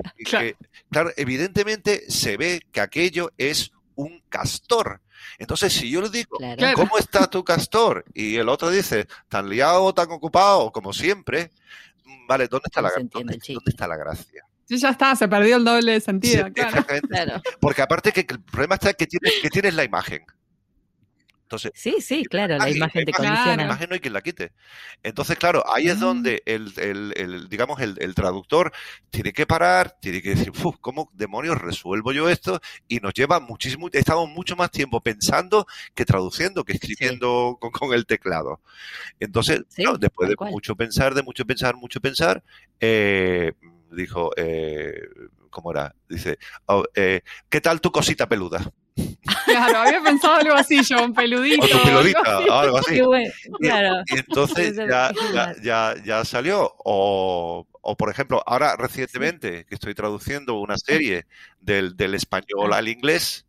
[0.90, 1.12] claro.
[1.16, 5.00] evidentemente se ve que aquello es un castor.
[5.38, 6.38] Entonces, si yo le digo,
[6.74, 8.04] ¿cómo está tu castor?
[8.14, 11.50] Y el otro dice, tan liado, tan ocupado, como siempre,
[12.04, 14.42] mm, vale, ¿dónde está, la, ¿dónde, está la gracia?
[14.64, 16.84] Sí, ya está, se perdió el doble sentido, claro.
[17.60, 20.24] Porque aparte que el problema está que tienes, que tienes la imagen.
[21.50, 23.56] Entonces, sí, sí, claro, la imagen, te condiciona.
[23.56, 24.52] La imagen no hay quien la quite.
[25.02, 28.72] Entonces, claro, ahí es donde el, el, digamos, el, traductor
[29.10, 32.60] tiene que parar, tiene que decir, ¿cómo demonios resuelvo yo esto?
[32.86, 38.06] Y nos lleva muchísimo, estamos mucho más tiempo pensando que traduciendo, que escribiendo con, el
[38.06, 38.60] teclado.
[39.18, 39.62] Entonces,
[39.98, 42.44] después de mucho pensar, de mucho pensar, mucho pensar,
[42.78, 43.54] eh,
[43.90, 45.00] dijo, eh,
[45.50, 45.96] ¿cómo era?
[46.08, 48.72] Dice, oh, eh, ¿qué tal tu cosita peluda?
[49.44, 51.64] Claro, había pensado algo así yo, un peludito.
[51.64, 53.00] O peludita, algo así.
[53.58, 54.02] claro.
[54.06, 55.12] y, entonces ya,
[55.62, 56.72] ya, ya, salió.
[56.84, 61.26] O, o, por ejemplo, ahora recientemente que estoy traduciendo una serie
[61.60, 62.78] del, del español ah.
[62.78, 63.46] al inglés,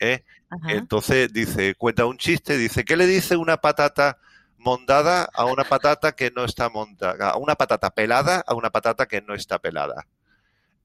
[0.00, 0.24] ¿eh?
[0.68, 4.18] entonces dice, cuenta un chiste, dice, ¿qué le dice una patata
[4.58, 7.30] mondada a una patata que no está mondada?
[7.30, 10.06] A una patata pelada a una patata que no está pelada.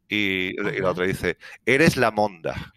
[0.10, 2.74] Y, y la otra dice, eres la monda.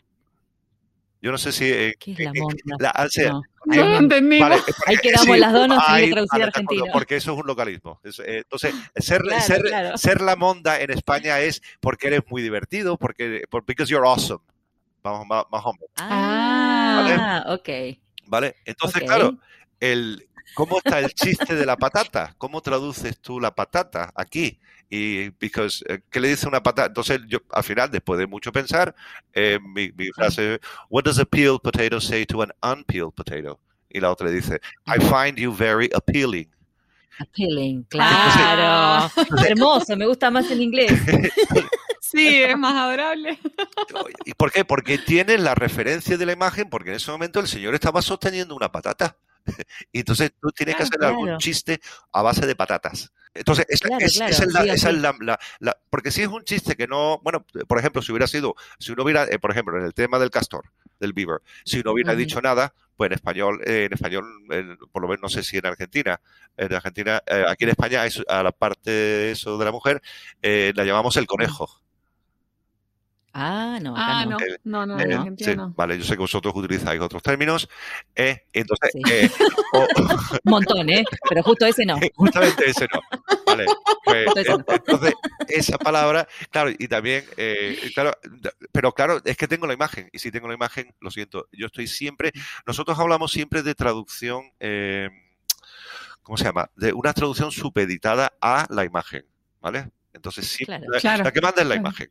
[1.25, 1.65] Yo no sé si...
[1.65, 2.93] Eh, ¿Qué es la monda?
[2.95, 3.43] Ah, no.
[3.65, 4.39] no entendí.
[4.39, 6.85] Vale, ahí quedamos las dos, no traducir argentino.
[6.93, 7.99] Porque eso es un localismo.
[8.05, 9.63] Eh, entonces, ser, ser,
[9.97, 14.45] ser, la monda en España es porque eres muy divertido, porque because you're awesome.
[15.03, 15.91] Vamos, más, más o menos.
[15.97, 17.55] Ah, ¿Vale?
[17.55, 17.99] ok.
[18.27, 19.39] Vale, entonces, claro,
[19.81, 22.35] el, ¿cómo está el chiste de la patata?
[22.39, 24.61] ¿Cómo traduces tú la patata aquí?
[24.91, 26.89] Y because, eh, ¿qué le dice una patata?
[26.89, 28.95] Entonces, yo al final, después de mucho pensar,
[29.33, 33.59] eh, mi, mi, frase, what does a peeled potato say to an unpeeled potato?
[33.89, 36.51] Y la otra le dice, I find you very appealing.
[37.19, 39.11] Appealing, claro.
[39.47, 40.93] Hermoso, me gusta más en inglés.
[42.15, 43.39] Sí, es más adorable.
[44.25, 44.65] ¿Y por qué?
[44.65, 48.55] Porque tiene la referencia de la imagen, porque en ese momento el señor estaba sosteniendo
[48.55, 49.17] una patata.
[49.93, 51.81] Y entonces tú tienes que hacer algún chiste
[52.13, 53.13] a base de patatas.
[53.35, 57.19] Entonces, esa, es, la, Porque si es un chiste que no.
[57.23, 58.55] Bueno, por ejemplo, si hubiera sido.
[58.79, 59.25] Si uno hubiera.
[59.25, 62.73] Eh, por ejemplo, en el tema del castor, del beaver, si uno hubiera dicho nada,
[62.97, 64.25] pues en español, eh, en español,
[64.93, 66.21] por lo menos no sé si en Argentina,
[66.57, 70.01] en Argentina, eh, aquí en España, a la parte de eso de la mujer,
[70.41, 71.81] la llamamos el conejo.
[73.37, 74.37] Ah, no, ah, no.
[74.63, 77.69] No, no, eh, no, Vale, yo sé que vosotros utilizáis otros términos.
[78.15, 79.29] Eh, entonces, eh,
[80.45, 81.05] Un montón, ¿eh?
[81.29, 81.99] Pero justo ese no.
[82.15, 83.01] Justamente ese no.
[83.45, 83.67] Vale.
[84.05, 84.29] Pues,
[84.69, 85.15] entonces,
[85.49, 87.25] esa palabra, claro, y también,
[87.93, 88.13] claro,
[88.71, 90.09] pero claro, es que tengo la imagen.
[90.13, 92.31] Y si tengo la imagen, lo siento, yo estoy siempre.
[92.69, 94.53] Nosotros hablamos siempre de traducción.
[96.23, 96.71] ¿Cómo se llama?
[96.77, 99.27] De una traducción supeditada a la imagen.
[99.61, 99.91] ¿Vale?
[100.13, 102.09] Entonces, sí, la, la, que manda es la imagen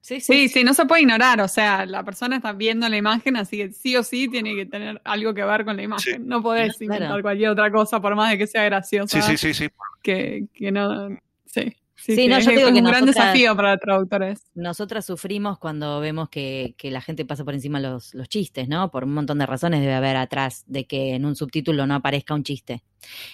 [0.00, 3.36] sí, sí, sí, no se puede ignorar, o sea, la persona está viendo la imagen,
[3.36, 6.26] así que sí o sí tiene que tener algo que ver con la imagen.
[6.26, 9.20] No podés inventar cualquier otra cosa, por más de que sea graciosa.
[9.22, 9.70] Sí, sí, sí, sí.
[10.02, 11.76] Que, que no, sí.
[12.04, 14.50] Sí, no, yo digo es que un gran desafío para traductores.
[14.54, 18.90] Nosotras sufrimos cuando vemos que, que la gente pasa por encima los, los, chistes, ¿no?
[18.90, 22.34] Por un montón de razones debe haber atrás de que en un subtítulo no aparezca
[22.34, 22.82] un chiste.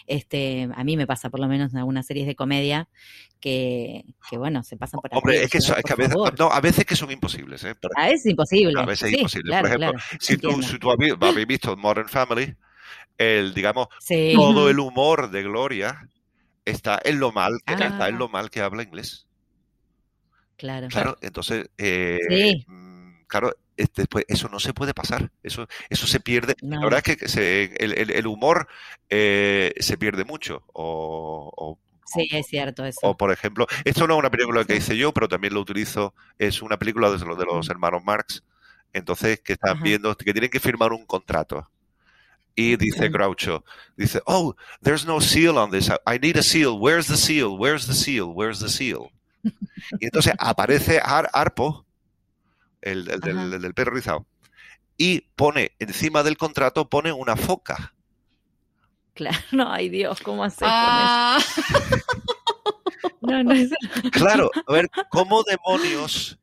[0.07, 2.89] Este, a mí me pasa por lo menos en algunas series de comedia
[3.41, 6.61] que, que bueno, se pasan por Hombre, es que, es que a, veces, no, a
[6.61, 7.75] veces que son imposibles, ¿eh?
[7.97, 8.81] a veces es imposible.
[8.81, 9.59] A veces es imposible.
[9.61, 12.55] por ejemplo, si, tú, si tú habéis visto Modern Family,
[13.17, 13.89] el, digamos,
[14.35, 16.09] todo el humor de Gloria
[16.71, 19.27] está en lo mal que, está en lo mal que habla inglés.
[20.57, 20.89] Claro.
[20.89, 22.19] Claro, entonces, eh,
[22.67, 26.57] mm, claro, después eso no se puede pasar, eso, eso se pierde.
[26.61, 28.69] La verdad es que el, humor
[29.09, 30.65] eh, se pierde mucho.
[30.73, 33.01] O, sí, es cierto eso.
[33.03, 36.15] O por ejemplo, esto no es una película que hice yo, pero también lo utilizo,
[36.39, 38.43] es una película de, de los hermanos Marx,
[38.93, 41.71] entonces que están viendo, que tienen que firmar un contrato.
[42.59, 43.63] Y dice Groucho,
[43.97, 45.89] dice, oh, there's no seal on this.
[46.05, 46.77] I need a seal.
[46.77, 47.57] Where's the seal?
[47.57, 48.35] Where's the seal?
[48.35, 49.13] Where's the seal?
[50.01, 51.87] Y entonces aparece Arpo,
[52.81, 54.27] el, del, perro rizado,
[54.97, 57.95] y pone encima del contrato, pone una foca.
[59.15, 61.39] Claro, no, ay Dios, ¿cómo hacer ah.
[63.21, 63.71] no, no es...
[64.11, 66.37] Claro, a ver, ¿cómo demonios?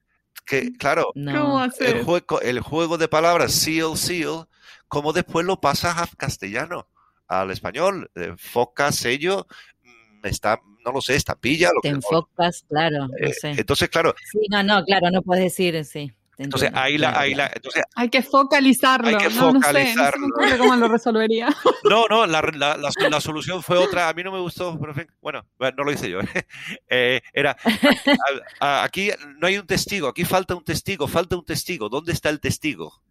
[0.45, 4.47] Que, claro, el, juego, el juego de palabras seal, seal,
[4.88, 6.88] ¿cómo después lo pasas a castellano,
[7.28, 8.12] al español?
[8.38, 9.48] foca, sello,
[9.84, 11.71] mm, está, no lo sé, estampilla.
[11.74, 13.08] Lo Te enfocas, claro.
[13.19, 14.13] Eh, entonces, claro.
[14.32, 16.12] Sí, no, no, claro, no puedes decir, sí.
[16.38, 19.08] Entonces, ahí la, ahí la, entonces, hay que focalizarlo.
[19.08, 20.28] Hay que no, focalizarlo.
[20.28, 21.50] No, sé, cómo lo resolvería.
[21.89, 24.10] No, no, la, la, la, solución fue otra.
[24.10, 26.19] A mí no me gustó, pero bueno, no lo hice yo.
[26.89, 27.56] Eh, era,
[28.60, 31.89] aquí no hay un testigo, aquí falta un testigo, falta un testigo.
[31.89, 33.02] ¿Dónde está el testigo?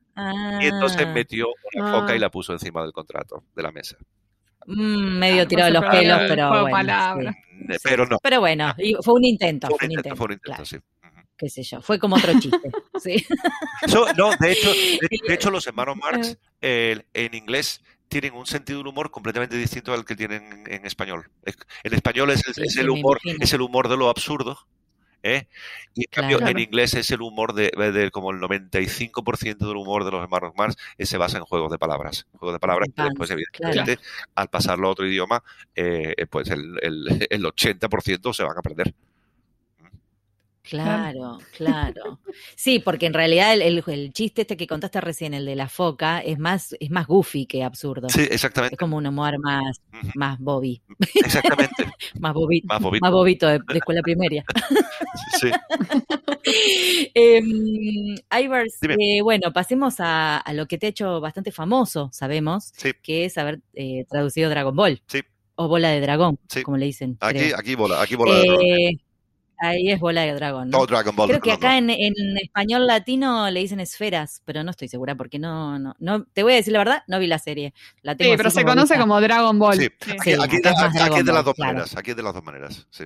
[0.61, 1.13] Y entonces ah.
[1.13, 2.21] metió una foca y ah.
[2.21, 3.97] la puso encima del contrato, de la mesa.
[4.67, 7.33] Mm, medio tirado de los pelos, pero bueno.
[7.83, 8.19] Pero no.
[8.23, 9.69] Pero bueno, fue un intento.
[9.69, 10.79] Fue un intento, fue un intento, sí
[11.37, 12.71] qué sé yo, fue como otro chiste.
[13.03, 13.25] sí.
[14.17, 14.71] no, de hecho,
[15.29, 20.05] de, hecho, los hermanos Marx en inglés tienen un sentido del humor completamente distinto al
[20.05, 21.31] que tienen en español.
[21.83, 22.43] En español es,
[22.77, 24.59] el humor, es el humor de lo absurdo.
[25.25, 25.49] ¿Eh?
[25.95, 30.13] Y en cambio en inglés es el humor de, como el 95% del humor de
[30.13, 32.27] los hermanos Marx se basa en juegos de palabras.
[32.33, 33.99] Juegos de palabras que después, evidentemente,
[34.35, 35.43] al pasarlo a otro idioma,
[35.75, 38.95] eh, pues el, el, el 80% se van a aprender.
[40.69, 42.21] Claro, claro.
[42.57, 46.39] Sí, porque en realidad el, chiste este que contaste recién, el de la foca, es
[46.39, 48.09] más, es más goofy que absurdo.
[48.09, 48.75] Sí, exactamente.
[48.75, 49.83] Es como un humor más,
[50.15, 50.81] más bobby.
[51.17, 51.85] Exactamente.
[52.19, 53.47] más, bobito, más, bobito.
[53.47, 54.43] de, escuela primaria.
[55.39, 55.51] sí.
[57.15, 57.43] eh,
[58.43, 62.73] Ivers, eh, bueno, pasemos a, lo que te ha hecho bastante famoso, sabemos,
[63.03, 65.03] que es haber eh, traducido Dragon Ball.
[65.09, 65.21] Sí.
[65.57, 67.17] O bola de dragón, como le dicen.
[67.21, 69.04] Aquí, aquí bola, aquí bola de dragón.
[69.69, 70.71] Ahí es bola de dragón.
[70.71, 70.87] ¿no?
[70.87, 71.29] Dragon Ball.
[71.29, 75.79] Creo que acá en, español latino le dicen esferas, pero no estoy segura porque no,
[75.79, 77.73] no, no, te voy a decir la verdad, no vi la serie.
[78.03, 79.79] La sí, pero se conoce como Dragon Ball.
[79.79, 83.05] Sí, aquí, aquí, es de las dos maneras, aquí es de las dos maneras, sí.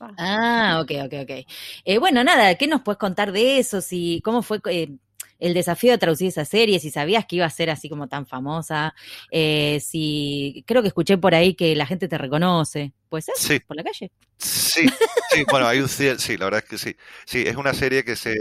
[0.00, 1.46] Ah, ok, ok, ok.
[1.84, 3.80] Eh, bueno, nada, ¿qué nos puedes contar de eso?
[3.80, 4.96] Si, ¿Cómo fue eh,
[5.38, 8.26] el desafío de traducir esa serie, si sabías que iba a ser así como tan
[8.26, 8.94] famosa,
[9.30, 13.34] eh, si creo que escuché por ahí que la gente te reconoce, ¿puede ser?
[13.36, 13.60] Sí.
[13.60, 14.10] ¿Por la calle?
[14.36, 14.86] Sí,
[15.30, 16.96] sí, bueno, hay un sí, la verdad es que sí.
[17.24, 18.36] Sí, es una serie que se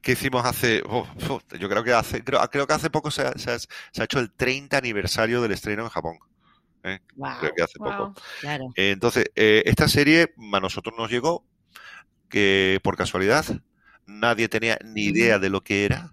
[0.00, 3.22] que hicimos hace, oh, oh, yo creo que hace, creo, creo que hace poco se
[3.22, 6.18] ha, se, ha, hecho el 30 aniversario del estreno en Japón.
[6.82, 7.00] ¿eh?
[7.40, 8.14] creo que hace poco.
[8.40, 8.72] Claro.
[8.76, 11.44] entonces, eh, esta serie a nosotros nos llegó
[12.28, 13.44] que por casualidad
[14.06, 16.12] nadie tenía ni idea de lo que era.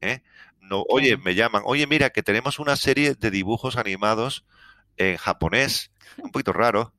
[0.00, 0.22] ¿eh?
[0.60, 4.44] No, oye, me llaman, oye, mira, que tenemos una serie de dibujos animados
[4.96, 6.94] en japonés, un poquito raro.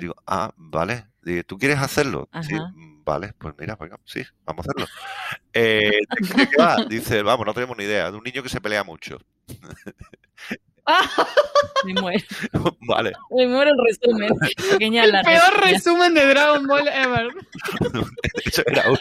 [0.00, 1.06] Digo, ah, vale,
[1.46, 2.28] ¿tú quieres hacerlo?
[2.42, 4.86] Sí, mm, vale, pues mira, sí, vamos a hacerlo.
[5.52, 6.00] Eh,
[6.36, 6.84] ¿de qué va?
[6.88, 9.18] Dice, vamos, no tenemos ni idea, de un niño que se pelea mucho.
[11.84, 12.24] Me muero.
[12.88, 13.12] Vale.
[13.30, 14.30] Me muero el resumen.
[14.80, 17.28] el peor resumen de Dragon Ball ever.
[18.44, 18.98] Eso era un,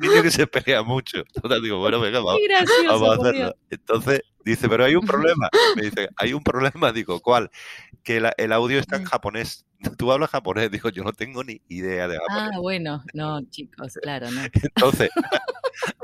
[0.00, 1.18] niño que se pelea mucho.
[1.34, 2.40] Entonces digo, bueno, venga, vamos,
[2.86, 3.54] vamos a hacerlo.
[3.70, 5.48] Entonces dice, pero hay un problema.
[5.76, 6.92] Me dice, hay un problema.
[6.92, 7.50] Digo, ¿cuál?
[8.02, 9.64] Que el audio está en japonés.
[9.96, 10.70] Tú hablas japonés.
[10.70, 12.50] Digo, yo no tengo ni idea de japonés.
[12.54, 13.02] Ah, bueno.
[13.14, 14.42] No, chicos, claro, no.
[14.42, 15.10] Entonces,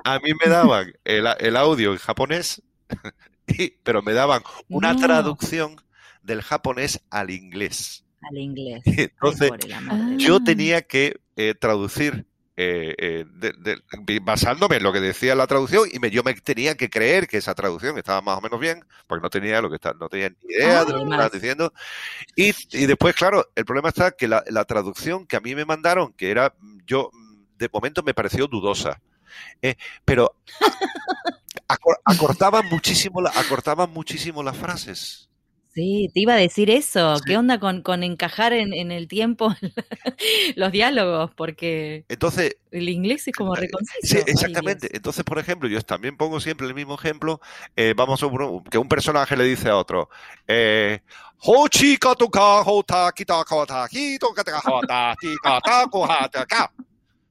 [0.05, 2.63] a mí me daban el, el audio en japonés
[3.83, 5.77] pero me daban una traducción
[6.23, 8.05] del japonés al inglés.
[8.23, 8.83] Al inglés.
[8.87, 9.51] Entonces,
[10.17, 15.99] yo tenía que eh, traducir eh, eh, basándome en lo que decía la traducción y
[15.99, 19.23] me, yo me tenía que creer que esa traducción estaba más o menos bien, porque
[19.23, 21.73] no tenía lo que está, no tenía ni idea de lo que estaban diciendo.
[22.37, 26.13] Y, después, claro, el problema está que la, la, traducción que a mí me mandaron,
[26.13, 26.55] que era,
[26.87, 27.11] yo,
[27.59, 29.01] de momento me pareció dudosa.
[30.05, 30.37] pero
[32.05, 35.29] acortaban muchísimo, acortaban muchísimo las frases.
[35.75, 37.17] Sí, te iba a decir eso.
[37.27, 39.53] ¿Qué onda con, con encajar en, en, el tiempo
[40.55, 41.33] los diálogos?
[41.35, 44.19] Porque Entonces, el inglés es como Sí, reconciso.
[44.25, 44.89] exactamente.
[44.97, 47.41] Entonces, por ejemplo, yo también pongo siempre el mismo ejemplo.
[47.75, 50.09] eh, vamos a uno- que un personaje le dice a otro,
[50.47, 51.01] eh.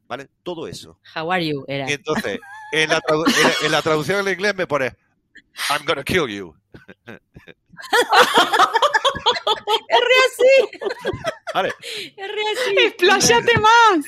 [0.07, 0.27] ¿Vale?
[0.43, 0.99] Todo eso.
[1.15, 1.63] How are you?
[1.67, 1.89] Era.
[1.89, 2.39] Y entonces,
[2.73, 4.95] en la, en en la traducción al inglés me pone,
[5.69, 6.55] I'm gonna kill you.
[9.89, 10.79] Es re así.
[11.53, 11.69] ¿Vale?
[11.93, 12.77] Es re así.
[12.87, 14.05] ¡Expláyate más!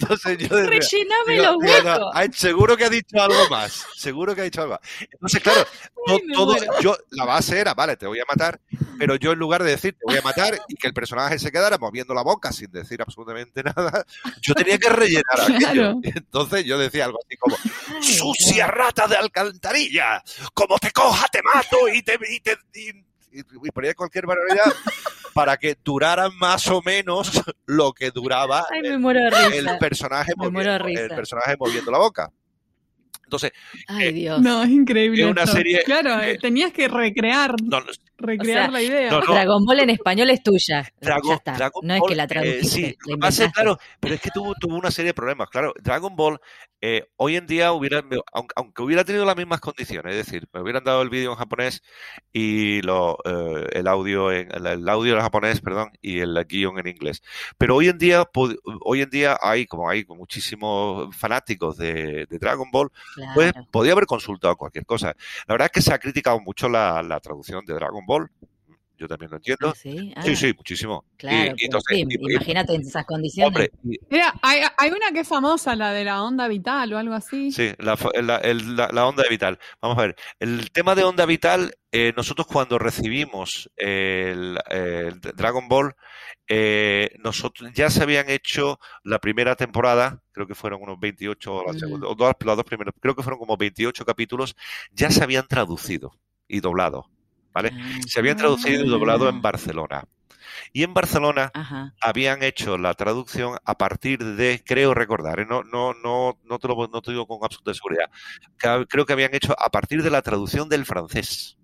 [0.00, 1.58] Entonces yo decía, Rellename Digo, los no,
[1.90, 2.10] huecos.
[2.14, 3.86] ay, seguro que ha dicho algo más.
[3.96, 4.80] Seguro que ha dicho algo más.
[5.10, 5.66] Entonces, claro,
[6.06, 8.60] Ay, todo, yo, la base era, vale, te voy a matar,
[8.98, 11.50] pero yo en lugar de decir te voy a matar y que el personaje se
[11.50, 14.04] quedara moviendo la boca sin decir absolutamente nada,
[14.42, 15.58] yo tenía que rellenar aquello.
[15.58, 16.00] Claro.
[16.02, 17.56] Entonces yo decía algo así como,
[18.02, 20.22] sucia rata de alcantarilla,
[20.52, 22.18] como te coja te mato y te...
[22.28, 22.90] Y, te- y-
[23.36, 24.72] y- y ponía cualquier barbaridad
[25.34, 31.56] para que durara más o menos lo que duraba Ay, el personaje, moviendo, el personaje
[31.58, 32.30] moviendo la boca.
[33.24, 33.52] Entonces,
[33.88, 34.40] Ay, Dios.
[34.40, 35.22] No, es increíble.
[35.24, 35.56] Es una esto.
[35.56, 37.86] serie- Claro, eh, tenías que recrear, no, no,
[38.18, 39.10] recrear o sea, la idea.
[39.10, 39.32] no, no.
[39.32, 40.86] Dragon Ball en español es tuya.
[41.00, 41.52] Dragon, ya está.
[41.56, 42.66] Dragon no es Ball, que la eh, tradujiste.
[42.68, 43.52] sí, la pasa es, inventaste.
[43.52, 45.48] claro, pero es que tuvo, tuvo una serie de problemas.
[45.50, 46.38] Claro, Dragon Ball,
[46.80, 50.60] eh, hoy en día hubiera, aunque, aunque hubiera tenido las mismas condiciones, es decir, me
[50.60, 51.82] hubieran dado el vídeo en japonés
[52.32, 56.78] y lo, eh, el audio en el, el audio en japonés, perdón, y el guion
[56.78, 57.22] en inglés.
[57.56, 58.28] Pero hoy en día,
[58.82, 62.90] hoy en día hay, como hay muchísimos fanáticos de, de Dragon Ball,
[63.34, 65.14] pues podía haber consultado cualquier cosa.
[65.46, 68.30] La verdad es que se ha criticado mucho la, la traducción de Dragon Ball.
[68.96, 69.68] Yo también lo entiendo.
[69.70, 71.04] Ah, sí, Ah, Sí, sí, muchísimo.
[71.16, 73.48] Claro, y pero entonces, sí, y- y- imagínate en esas condiciones.
[73.48, 76.98] hombre, y- Mira, hay, hay una que es famosa, la de la onda vital o
[76.98, 77.50] algo así.
[77.50, 79.58] sí, la, fa- la- el- la- la onda vital.
[79.82, 85.66] Vamos a ver, el tema de onda vital, eh, nosotros cuando recibimos el, el Dragon
[85.68, 85.94] Ball,
[86.48, 91.64] eh, nosotros ya se habían hecho la primera temporada, creo que fueron unos 28 o
[91.66, 91.78] la Mm.
[91.78, 94.54] segunda, o dos, las dos primeras, creo que fueron como 28 capítulos,
[94.92, 96.12] ya se habían traducido
[96.46, 97.08] y doblado,
[97.54, 97.70] ¿vale?
[97.72, 99.40] Ah, Se habían traducido y doblado en.
[99.40, 100.04] Barcelona.
[100.72, 101.94] Y en Barcelona Ajá.
[102.00, 105.46] habían hecho la traducción a partir de, creo recordar, ¿eh?
[105.48, 108.10] no, no, no, no, te lo, no te digo con absoluta seguridad,
[108.58, 111.56] que- creo que habían hecho a partir de la traducción del francés.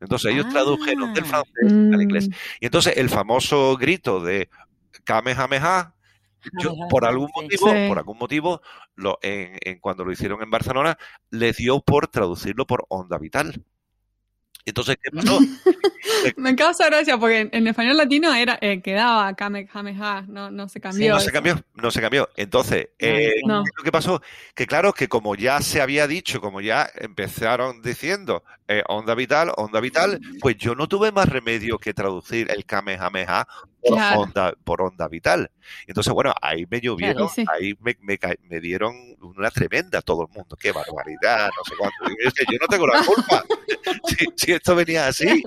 [0.00, 1.28] Entonces ellos tradujeron del Ah.
[1.28, 2.00] francés al Mm.
[2.02, 2.28] inglés.
[2.60, 4.48] Y entonces el famoso grito de
[5.04, 5.94] Kamehameha,
[6.60, 7.88] yo, por algún motivo, Sí.
[7.88, 8.60] por algún motivo,
[8.96, 10.98] lo, en, en cuando lo hicieron en Barcelona,
[11.30, 13.64] les dio por traducirlo por onda vital.
[14.66, 15.38] Entonces, ¿qué pasó?
[16.36, 20.80] Me causa gracia porque en, en español latino era eh, quedaba Kamehameha, no, no se
[20.80, 21.14] cambió.
[21.14, 22.30] No se cambió, no se cambió.
[22.36, 23.62] Entonces, eh, No.
[23.62, 24.22] ¿qué es lo que pasó?
[24.54, 29.52] Que claro, que como ya se había dicho, como ya empezaron diciendo eh, onda vital,
[29.56, 33.46] onda vital, pues yo no tuve más remedio que traducir el Kamehameha
[33.82, 34.20] por, Claro.
[34.22, 35.50] onda, por onda vital.
[35.86, 37.44] Entonces, bueno, ahí me llovieron, Claro, sí.
[37.52, 40.56] ahí me, me, me dieron una tremenda todo el mundo.
[40.56, 42.16] Qué barbaridad, no sé cuánto.
[42.34, 43.44] Que yo no tengo la culpa.
[44.08, 45.42] si, si esto venía así,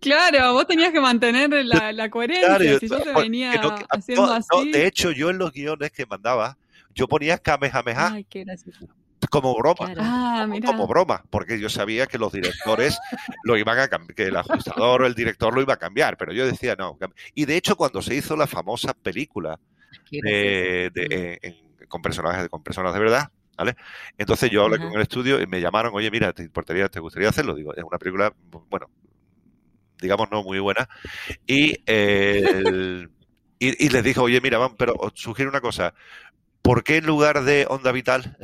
[0.00, 2.46] Claro, vos tenías que mantener la, la coherencia.
[2.48, 4.48] Claro, yo- si yo te venía no- haciendo no, así.
[4.52, 6.56] no, de hecho, yo en los guiones que mandaba,
[6.94, 8.88] yo ponía Kamehameha Ay, qué gracioso.
[9.30, 9.92] Como broma.
[9.92, 10.00] Claro.
[10.04, 10.66] ah, como, mira.
[10.68, 12.98] como broma, porque yo sabía que los directores
[13.44, 16.32] lo iban a cambiar, que el ajustador o el director lo iba a cambiar, pero
[16.32, 16.96] yo decía no.
[17.34, 19.58] Y de hecho, cuando se hizo la famosa película
[20.10, 21.08] Qué de- gracioso.
[21.08, 23.74] de- en- en- con personajes, con personas de verdad, ¿vale?
[24.16, 24.84] Entonces yo hablé Ajá.
[24.86, 27.54] con el estudio y me llamaron, oye, mira, ¿te importaría, te gustaría hacerlo?
[27.54, 28.32] Digo, es una película,
[28.68, 28.88] bueno,
[30.00, 30.88] digamos no muy buena.
[31.46, 33.10] Y, eh, el-
[33.58, 35.94] y, y les dije, oye, mira, vamos, pero os sugiero una cosa.
[36.62, 38.36] ¿Por qué en lugar de onda vital,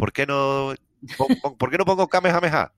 [0.00, 0.74] por qué no,
[1.58, 2.72] por qué no pongo Kamehameha?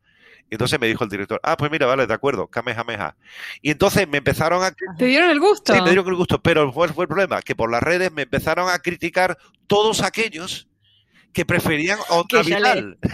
[0.51, 3.17] Y entonces me dijo el director, ah, pues mira, vale, de acuerdo, Kamehameha.
[3.63, 5.73] Y entonces me empezaron a Te dieron el gusto.
[5.73, 7.41] Sí, me dieron el gusto, pero ¿cuál fue el problema?
[7.41, 10.69] Que por las redes me empezaron a criticar todos aquellos
[11.33, 11.99] que preferían
[12.53, 12.99] le- Vital.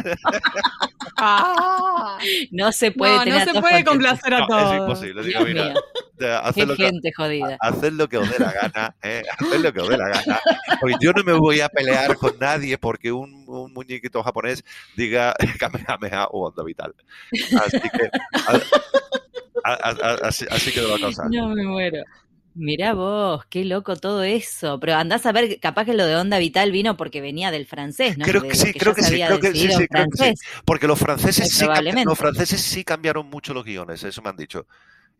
[1.20, 2.18] Ah.
[2.52, 4.72] No se puede No, tener no a se puede complacer a No, todos.
[4.72, 5.22] es imposible.
[5.24, 5.74] Digo, mira,
[6.68, 7.56] lo, que, gente jodida.
[7.60, 9.24] haced lo que os dé la gana, ¿eh?
[9.36, 10.40] haced lo que os dé la gana.
[10.80, 14.62] Porque yo no me voy a pelear con nadie porque un, un muñequito japonés
[14.96, 16.94] diga Kamehameha o Onda Vital.
[17.32, 18.10] Así que,
[19.64, 21.24] a- a- a- así, así quedó la cosa.
[21.30, 22.02] No me muero.
[22.58, 24.80] Mirá vos, qué loco todo eso.
[24.80, 28.18] Pero andás a ver, capaz que lo de onda vital vino porque venía del francés,
[28.18, 28.24] ¿no?
[28.24, 30.34] Creo que sí, creo que sí, creo que sí, creo que sí.
[30.64, 32.08] Porque los franceses, Muy sí, cambi- probablemente.
[32.08, 34.66] los franceses sí cambiaron mucho los guiones, eso me han dicho.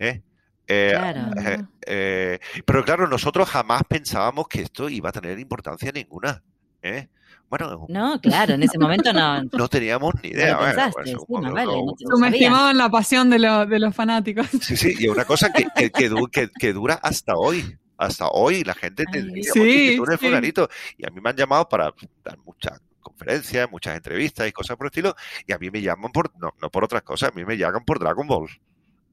[0.01, 0.20] ¿eh?
[0.66, 1.30] Eh, Claro.
[1.47, 6.43] Eh, eh, pero claro, nosotros jamás pensábamos que esto iba a tener importancia ninguna.
[6.82, 7.09] ¿eh?
[7.51, 9.42] Bueno, no, claro, en ese momento no.
[9.53, 10.53] no teníamos ni idea.
[10.55, 14.46] No pensaste, sí, más vale, no Subestimaban la pasión de, lo- de los fanáticos.
[14.61, 17.76] Sí, sí, y es una cosa que, que, que du- que- que dura hasta hoy.
[17.96, 20.26] Hasta hoy la gente te dice, sí, "Oye, que tú eres sí.
[20.26, 20.68] fulanito".
[20.96, 21.92] Y a mí me han llamado para
[22.22, 25.16] dar muchas conferencias, muchas entrevistas y cosas por el estilo.
[25.46, 27.84] Y a mí me llaman por, no, no por otras cosas, a mí me llaman
[27.84, 28.49] por Dragon Ball.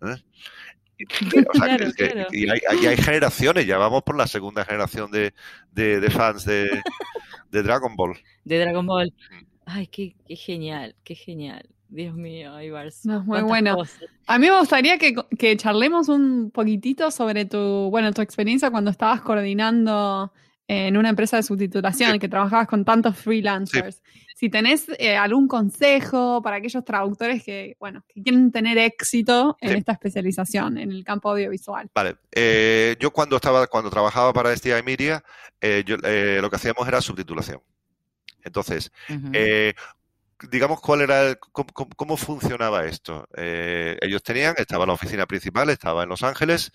[0.04, 0.18] ¿eh?
[0.98, 2.30] Y, o sea, Claro, que- que- claro.
[2.32, 5.34] y hay, hay- hay generaciones, ya vamos por la segunda generación de,
[5.72, 6.82] de- de fans de,
[7.52, 8.18] de Dragon Ball.
[8.43, 9.14] De Dragon Ball.
[9.32, 9.46] Mm.
[9.66, 11.68] Ay, qué, qué genial, qué genial.
[11.89, 13.06] Dios mío, Ibars.
[13.06, 13.76] No, muy bueno.
[13.76, 14.00] cosas.
[14.28, 18.89] A mí me gustaría que, que charlemos un poquitito sobre tu, bueno, tu experiencia cuando
[18.91, 20.32] estabas coordinando
[20.68, 22.20] en una empresa de subtitulación, Sí.
[22.20, 24.01] que trabajabas con tantos freelancers.
[24.36, 29.70] Si tenés eh, algún consejo para aquellos traductores que, bueno, que quieren tener éxito en
[29.74, 29.78] Sí.
[29.78, 31.89] esta especialización en el campo audiovisual.
[31.93, 35.24] Vale, eh, yo cuando estaba, cuando trabajaba para STI Media,
[35.61, 37.61] eh, yo, eh, lo que hacíamos era subtitulación.
[38.43, 38.91] Entonces,
[40.51, 43.28] digamos cuál era, el- cómo, cómo- funcionaba esto.
[43.36, 46.72] Ellos tenían, estaba la oficina principal, estaba en Los Ángeles,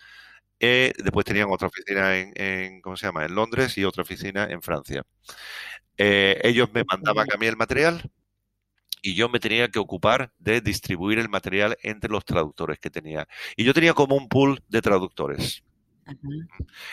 [0.60, 3.24] eh, después tenían otra oficina en, en, ¿cómo se llama?
[3.24, 5.04] En Londres y otra oficina en Francia.
[5.96, 8.10] Eh, ellos me mandaban a mí el material
[9.02, 13.28] y yo me tenía que ocupar de distribuir el material entre los traductores que tenía.
[13.56, 15.62] Y yo tenía como un pool de traductores.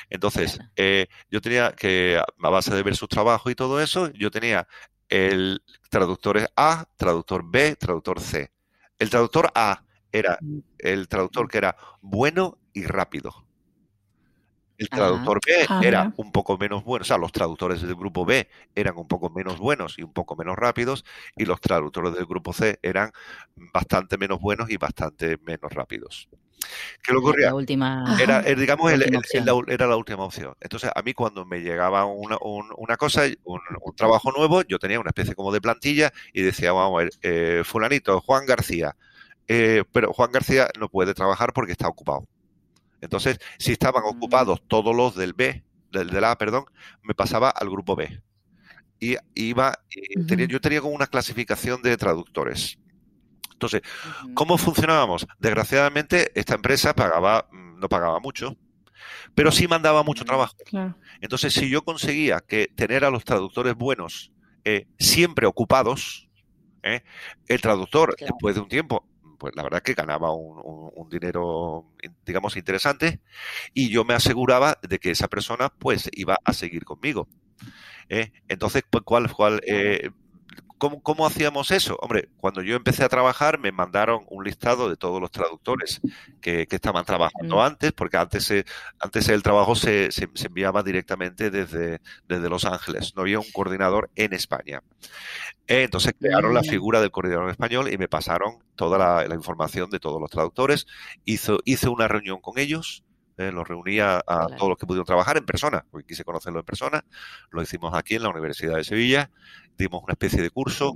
[0.10, 4.32] Entonces, eh, yo tenía que, a base de ver sus trabajos y todo eso, yo
[4.32, 4.68] tenía
[5.10, 8.52] el traductor A, traductor B, traductor C.
[9.00, 10.60] El traductor A era Mm.
[10.80, 13.47] el traductor que era bueno y rápido.
[14.78, 14.96] El Ajá.
[14.96, 18.48] traductor B Ah, era un poco menos bueno, o sea, los traductores del grupo B
[18.76, 21.04] eran un poco menos buenos y un poco menos rápidos,
[21.36, 23.12] y los traductores del grupo C eran
[23.74, 26.30] bastante menos buenos y bastante menos rápidos.
[27.02, 27.48] ¿Qué le ocurría?
[27.48, 28.18] La última.
[28.20, 30.54] Era, digamos, el- el- la, era la última opción.
[30.60, 34.78] Entonces, a mí cuando me llegaba una, un- una cosa, un, un trabajo nuevo, yo
[34.80, 38.96] tenía una especie como de plantilla y decía, vamos a ver, eh, fulanito, Juan García,
[39.48, 42.28] eh, pero Juan García no puede trabajar porque está ocupado.
[43.02, 46.66] Entonces, si estaban ocupados todos los del B, del, del A, perdón,
[47.04, 48.22] me pasaba al grupo B.
[49.00, 52.80] Y iba, y tenía- yo tenía como una clasificación de traductores.
[53.52, 53.82] Entonces.
[54.34, 55.28] ¿Cómo funcionábamos?
[55.40, 58.56] Desgraciadamente, esta empresa pagaba, mm, no pagaba mucho,
[59.36, 60.56] pero sí mandaba mucho trabajo.
[61.22, 64.32] Entonces, si yo conseguía que tener a los traductores buenos
[64.64, 66.28] eh, siempre ocupados,
[66.84, 67.02] ¿eh?
[67.48, 69.08] el traductor, después de un tiempo,
[69.38, 71.86] pues la verdad que ganaba un, un- un dinero,
[72.26, 73.22] digamos, interesante,
[73.74, 77.28] y yo me aseguraba de que esa persona, pues, iba a seguir conmigo.
[78.10, 78.32] ¿eh?
[78.48, 80.12] Entonces, pues, ¿cuál, cuál, eh,
[80.78, 81.98] ¿Cómo, cómo hacíamos eso?
[82.02, 86.02] Hombre, cuando yo empecé a trabajar me mandaron un listado de todos los traductores
[86.40, 87.60] que, que estaban trabajando Mm.
[87.60, 88.66] antes, porque antes, se-
[89.00, 93.52] antes el trabajo se, se- se enviaba directamente desde, desde Los Ángeles, no había un
[93.52, 94.82] coordinador en España.
[95.68, 96.66] Entonces crearon la Mm.
[96.70, 100.86] figura del coordinador español y me pasaron toda la, la información de todos los traductores.
[101.26, 103.04] Hizo, hice una reunión con ellos,
[103.38, 104.56] eh, los reuní a, Claro.
[104.58, 107.04] todos los que pudieron trabajar en persona, porque quise conocerlo en persona.
[107.52, 109.30] Lo hicimos aquí en la Universidad de Sevilla,
[109.78, 110.94] dimos una especie de curso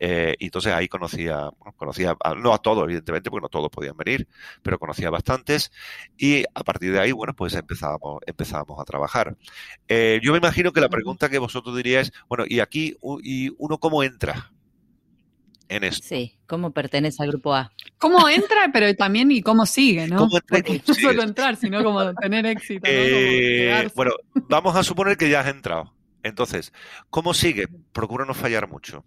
[0.00, 3.68] eh, y entonces ahí conocía, bueno, conocía, a- no a todos, evidentemente, porque no todos
[3.70, 4.26] podían venir,
[4.62, 5.70] pero conocía a bastantes.
[6.16, 9.36] Y a partir de ahí, bueno, pues empezábamos, empezábamos a trabajar.
[9.86, 13.78] Eh, yo me imagino que la pregunta que vosotros diríais, bueno, ¿y aquí y uno
[13.78, 14.50] cómo entra
[15.68, 16.06] en esto?
[16.06, 17.72] Sí, ¿cómo pertenece al grupo A?
[17.98, 20.18] ¿Cómo entra, pero también y cómo sigue, no?
[20.18, 22.92] ¿Cómo entra Porque no solo entrar, sino como tener éxito, ¿no?
[22.92, 24.12] Como Eh, bueno,
[24.48, 25.94] vamos a suponer que ya has entrado.
[26.22, 26.72] Entonces,
[27.10, 27.66] ¿cómo sigue?
[27.92, 29.04] Procura no fallar mucho.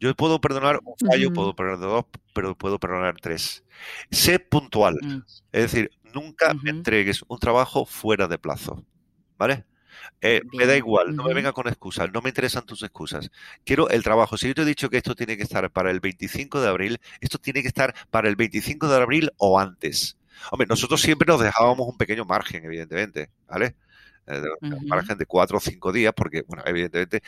[0.00, 3.64] Yo puedo perdonar un fallo, puedo perdonar dos, pero puedo perdonar tres.
[4.10, 4.96] Sé puntual.
[5.00, 5.22] Mm.
[5.52, 8.84] Es decir, nunca me entregues un trabajo fuera de plazo.
[9.36, 9.64] ¿Vale?
[10.20, 13.30] Eh, me da igual, no me venga con excusas, no me interesan tus excusas.
[13.64, 14.36] Quiero el trabajo.
[14.36, 17.00] Si yo te he dicho que esto tiene que estar para el 25 de abril,
[17.20, 20.16] esto tiene que estar para el 25 de abril o antes.
[20.50, 23.76] Hombre, nosotros siempre nos dejábamos un pequeño margen, evidentemente, ¿vale?
[24.26, 24.42] Eh,
[24.86, 27.22] margen de cuatro o cinco días, porque, bueno, evidentemente,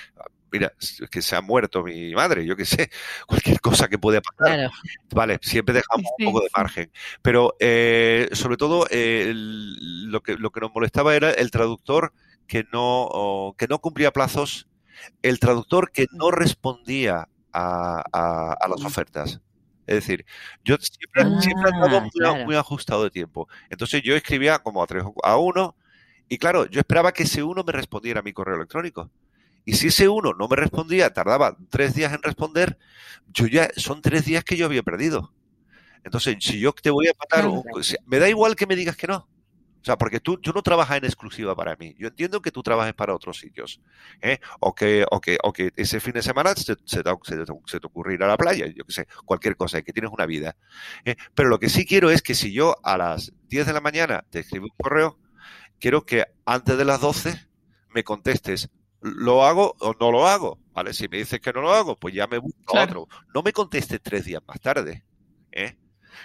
[0.51, 2.91] mira, es que se ha muerto mi madre, yo qué sé,
[3.27, 4.57] cualquier cosa que pueda pasar.
[4.57, 4.71] Claro.
[5.11, 6.91] Vale, siempre dejamos Sí, un poco de margen.
[7.23, 12.13] Pero eh, sobre todo eh, lo, que, lo que nos molestaba era el traductor
[12.47, 14.69] que no, que no cumplía plazos,
[15.23, 19.41] el traductor que no respondía a, a- a las ofertas.
[19.87, 20.27] Es decir,
[20.65, 22.45] yo siempre, Ah, siempre andaba muy, claro.
[22.47, 23.49] muy ajustado de tiempo.
[23.71, 25.77] Entonces yo escribía como a tres a uno
[26.29, 29.11] y claro, yo esperaba que ese uno me respondiera a mi correo electrónico.
[29.65, 32.79] Y si ese uno no me respondía, tardaba tres días en responder,
[33.29, 35.35] yo ya son tres días que yo había perdido.
[36.05, 37.63] Entonces, si yo te voy a matar, Claro.
[37.73, 39.29] un- si- me da igual que me digas que no.
[39.87, 41.95] O sea, porque tú, tú no trabajas en exclusiva para mí.
[41.97, 43.81] Yo entiendo que tú trabajes para otros sitios.
[44.21, 44.41] ¿eh?
[44.59, 47.11] O, que, o, que, o que ese fin de semana se, se, te,
[47.67, 50.27] se te ocurre ir a la playa, yo qué sé, cualquier cosa, que tienes una
[50.27, 50.57] vida.
[51.05, 51.15] ¿eh?
[51.37, 54.25] Pero lo que sí quiero es que si yo a las 10 de la mañana
[54.29, 55.21] te escribo un correo,
[55.79, 57.47] quiero que antes de las 12
[57.91, 58.69] me contestes,
[59.03, 60.59] ¿lo hago o no lo hago?
[60.73, 60.95] ¿Vale?
[60.95, 63.03] Si me dices que no lo hago, pues ya me busco claro.
[63.03, 63.25] otro.
[63.33, 65.05] No me contestes tres días más tarde.
[65.53, 65.79] ¿eh?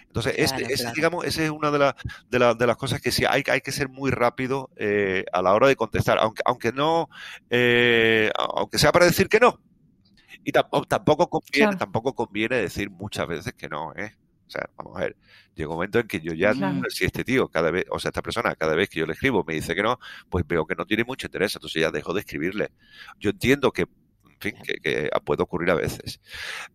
[0.07, 1.95] Entonces, claro, este, digamos, esa es una de, la,
[2.29, 5.41] de, la, de, las cosas que sí hay, hay que ser muy rápido eh, a
[5.41, 7.09] la hora de contestar, aunque, aunque no,
[7.49, 9.59] eh, aunque sea para decir que no.
[10.43, 11.77] Y tampoco, tampoco conviene, claro.
[11.77, 14.15] tampoco conviene decir muchas veces que no, ¿eh?
[14.47, 15.15] O sea, vamos a ver,
[15.55, 16.81] llega un momento en que yo ya, claro.
[16.89, 19.45] si este tío cada vez, o sea, esta persona, cada vez que yo le escribo
[19.45, 19.97] me dice que no,
[20.29, 22.71] pues veo que no tiene mucho interés, entonces ya dejo de escribirle.
[23.17, 26.19] Yo entiendo que, en fin, que, que puede ocurrir a veces.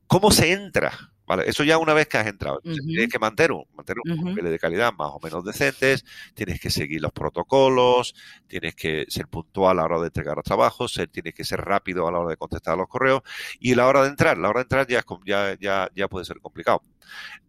[0.06, 1.12] ¿Cómo se entra?
[1.26, 2.60] Vale, eso ya una vez que has entrado.
[2.64, 2.86] Uh -huh.
[2.86, 4.34] Tienes que mantener un, mantener un uh -huh.
[4.34, 6.04] nivel de calidad más o menos decentes,
[6.34, 8.14] tienes que seguir los protocolos,
[8.46, 11.60] tienes que ser puntual a la hora de entregar los trabajos, ser, tienes que ser
[11.60, 13.22] rápido a la hora de contestar los correos
[13.58, 16.38] y la hora de entrar, la hora de entrar ya, ya, ya, ya puede ser
[16.40, 16.82] complicado.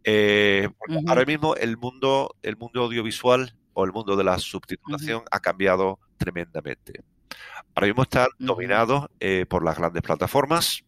[0.03, 1.03] Eh, uh -huh.
[1.09, 5.99] Ahora mismo el mundo, el mundo audiovisual o el mundo de la subtitulación ha cambiado
[6.17, 7.03] tremendamente.
[7.75, 10.83] Ahora mismo está dominado eh, por las grandes plataformas,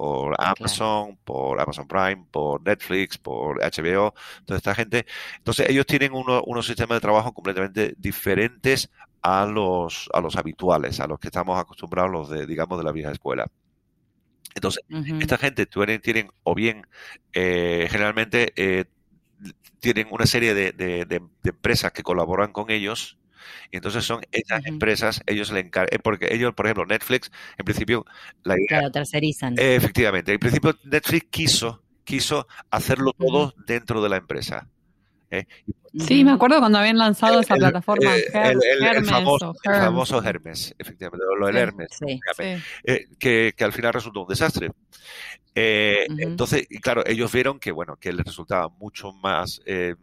[0.00, 1.18] por Amazon, claro.
[1.24, 4.14] por Amazon Prime, por Netflix, por HBO,
[4.46, 5.04] toda esta gente.
[5.36, 8.90] Entonces ellos tienen uno, unos sistemas de trabajo completamente diferentes
[9.20, 12.92] a los, a los habituales, a los que estamos acostumbrados los de, digamos, de la
[12.92, 13.46] vieja escuela.
[14.54, 15.20] Entonces, uh -huh.
[15.20, 16.86] esta gente tienen, tienen o bien,
[17.34, 18.86] eh, generalmente, eh,
[19.80, 23.19] tienen una serie de, de, de, de empresas que colaboran con ellos
[23.70, 24.68] y entonces son esas uh -huh.
[24.68, 28.04] empresas, ellos le encargan, eh, porque ellos, por ejemplo, Netflix, en principio,
[28.44, 29.58] la idea, Claro, tercerizan.
[29.58, 34.68] Eh, efectivamente, en principio Netflix quiso, quiso hacerlo todo dentro de la empresa.
[35.30, 35.46] ¿eh?
[35.98, 38.14] Sí, me acuerdo cuando habían lanzado el, esa el, plataforma.
[38.14, 42.62] El, el, Hermes famoso, el, famoso, Hermes, efectivamente, lo del sí, Hermes, sí, sí.
[42.84, 44.70] Eh, que, que, al final resultó un desastre.
[45.54, 46.22] Eh, uh -huh.
[46.22, 49.94] Entonces, claro, ellos vieron que, bueno, que les resultaba mucho más eh,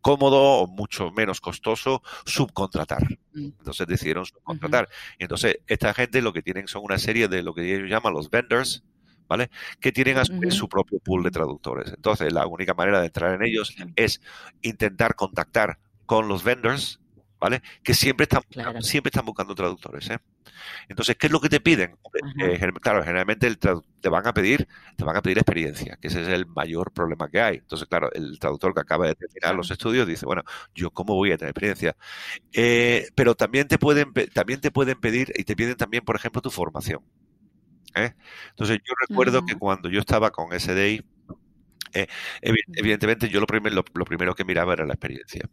[0.00, 3.02] cómodo o mucho menos costoso subcontratar.
[3.32, 3.52] Mm.
[3.58, 4.88] Entonces decidieron subcontratar.
[5.18, 8.12] Y entonces esta gente lo que tienen son una serie de lo que ellos llaman
[8.12, 8.84] los vendors,
[9.28, 9.50] ¿vale?
[9.80, 10.50] Que tienen a su, uh -huh.
[10.50, 11.92] su propio pool de traductores.
[11.92, 14.20] Entonces la única manera de entrar en ellos es
[14.62, 17.00] intentar contactar con los vendors
[17.40, 17.62] ¿vale?
[17.82, 18.80] Que siempre están, claro.
[18.82, 20.18] siempre están buscando traductores, ¿eh?
[20.88, 21.96] Entonces, ¿qué es lo que te piden?
[22.38, 26.28] Eh, claro, generalmente te van a pedir, te van a pedir experiencia, que ese es
[26.28, 27.56] el mayor problema que hay.
[27.56, 30.42] Entonces, claro, el traductor que acaba de terminar los estudios dice, bueno,
[30.74, 31.96] yo cómo voy a tener experiencia.
[32.52, 36.42] Eh, pero también te pueden, también te pueden pedir y te piden también, por ejemplo,
[36.42, 37.00] tu formación.
[37.94, 38.14] ¿eh?
[38.50, 41.04] Entonces, yo recuerdo que cuando yo estaba con SDI,
[42.42, 45.48] evidentemente yo lo, primer, lo, lo primero que miraba era la experiencia.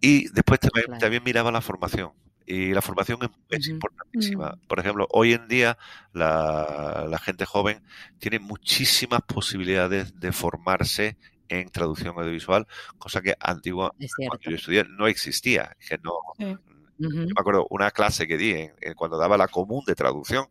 [0.00, 1.00] Y después también, claro.
[1.00, 2.12] también, miraba la formación.
[2.46, 3.70] Y la formación es, uh -huh.
[3.70, 4.50] importantísima.
[4.50, 4.68] Uh -huh.
[4.68, 5.76] Por ejemplo, hoy en día
[6.12, 7.82] la, la, gente joven
[8.18, 11.18] tiene muchísimas posibilidades de formarse
[11.48, 12.66] en traducción audiovisual,
[12.98, 15.76] cosa que antigua, cuando yo estudié, no existía.
[15.86, 16.56] Que no, sí.
[16.98, 20.46] Yo me acuerdo una clase que di en, en, cuando daba la común de traducción,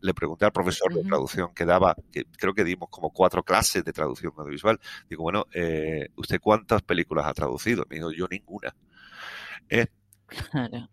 [0.00, 3.84] le pregunté al profesor de traducción que daba, que creo que dimos como cuatro clases
[3.84, 4.80] de traducción audiovisual.
[5.08, 7.86] Digo, bueno, eh, ¿usted cuántas películas ha traducido?
[7.88, 8.74] Me dijo, yo ninguna.
[9.68, 9.86] Eh,
[10.50, 10.88] claro.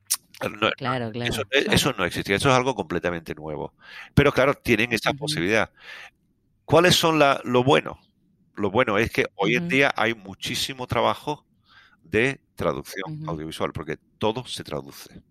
[0.47, 3.73] No, claro, claro, eso, no existía, eso es algo completamente nuevo.
[4.13, 5.19] Pero claro, tienen esa uh -huh.
[5.19, 5.69] posibilidad.
[6.63, 7.99] ¿Cuáles son la, lo bueno?
[8.55, 9.63] Lo bueno es que hoy uh -huh.
[9.63, 11.45] en día hay muchísimo trabajo
[12.03, 13.29] de traducción uh -huh.
[13.31, 15.21] audiovisual, porque todo se traduce.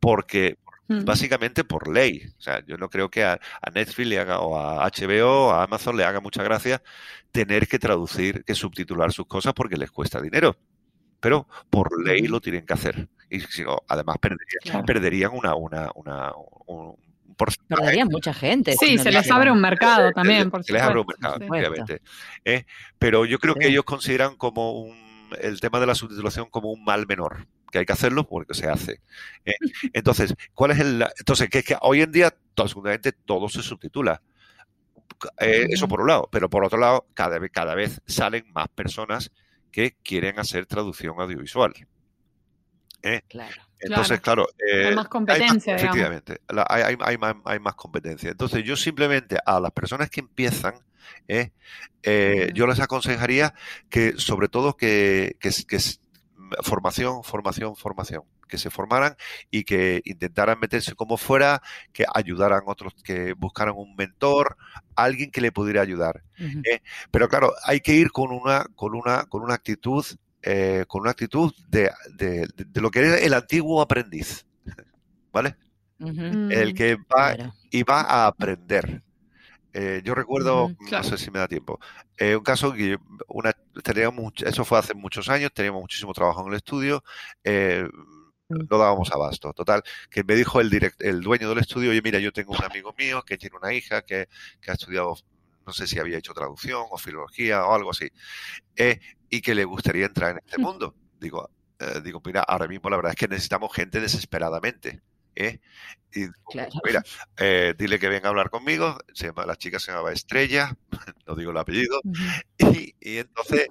[0.00, 0.58] Porque,
[0.88, 2.22] básicamente por ley.
[2.38, 5.50] O sea, yo no creo que a, a, Netflix le haga, o a HBO, o
[5.50, 6.82] a Amazon le haga mucha gracia
[7.32, 10.56] tener que traducir, que subtitular sus cosas porque les cuesta dinero
[11.20, 13.08] pero por ley lo tienen que hacer.
[13.30, 14.84] Y si no, además perderían, claro.
[14.84, 16.32] perderían una, una, una,
[16.66, 16.96] un
[17.36, 17.80] porcentaje.
[17.80, 18.72] Perderían mucha gente.
[18.72, 21.46] Sí, si se les abre un mercado también, por Se les abre un mercado, sí.
[21.48, 22.02] obviamente.
[22.44, 22.64] ¿Eh?
[22.98, 23.60] Pero yo creo sí.
[23.60, 24.96] que ellos consideran como un,
[25.40, 28.66] el tema de la subtitulación como un mal menor que hay que hacerlo porque se
[28.68, 29.00] hace.
[29.44, 29.54] ¿Eh?
[29.92, 31.04] Entonces, ¿cuál es el...?
[31.18, 32.34] Entonces, que, que hoy en día,
[32.66, 34.22] seguramente, todo se subtitula.
[35.40, 38.68] Eh, eso por un lado, pero por otro lado, cada vez, cada vez salen más
[38.68, 39.32] personas
[39.78, 41.72] que quieren hacer traducción audiovisual.
[43.00, 43.20] ¿Eh?
[43.28, 43.62] Claro.
[43.78, 45.76] Entonces, claro, claro eh, hay más competencia.
[45.76, 48.30] Hay más, efectivamente, hay, hay, hay, más, hay, más, competencia.
[48.30, 50.74] Entonces, yo simplemente a las personas que empiezan,
[51.28, 51.52] ¿eh?
[52.02, 53.54] eh yo les aconsejaría
[53.88, 55.78] que, sobre todo, que, que, que
[56.64, 59.16] formación, formación, formación que se formaran
[59.50, 64.56] y que intentaran meterse como fuera, que ayudaran otros, que buscaran un mentor,
[64.96, 66.22] alguien que le pudiera ayudar.
[66.38, 66.66] Uh -huh.
[66.66, 66.82] ¿eh?
[67.10, 70.04] Pero claro, hay que ir con una, con una, con una actitud
[70.42, 74.46] eh, con una actitud de, de, de, lo que era el antiguo aprendiz,
[75.32, 75.56] ¿vale?
[75.98, 76.52] Uh -huh.
[76.52, 77.54] El que va claro.
[77.70, 79.02] y va a aprender.
[79.72, 81.04] Eh, yo recuerdo, uh -huh, claro.
[81.04, 81.78] no sé si me da tiempo,
[82.16, 82.96] eh, un caso que
[83.28, 87.02] una, teníamos, eso fue hace muchos años, teníamos muchísimo trabajo en el estudio,
[87.44, 87.86] eh,
[88.48, 89.52] no dábamos abasto.
[89.52, 92.64] Total, que me dijo el, direct, el dueño del estudio, oye, mira, yo tengo un
[92.64, 94.28] amigo mío que tiene una hija que,
[94.60, 95.16] que ha estudiado,
[95.66, 98.10] no sé si había hecho traducción o filología o algo así,
[98.76, 100.94] eh, y que le gustaría entrar en este mundo.
[101.20, 105.02] Digo, eh, digo, mira, ahora mismo la verdad es que necesitamos gente desesperadamente.
[105.34, 105.60] ¿Eh?
[106.14, 106.70] Y claro.
[106.84, 107.02] mira,
[107.36, 108.98] eh, dile que venga a hablar conmigo.
[109.12, 110.74] Se llama, la chica se llamaba Estrella,
[111.26, 112.00] no digo el apellido.
[112.60, 113.66] Y, y, entonces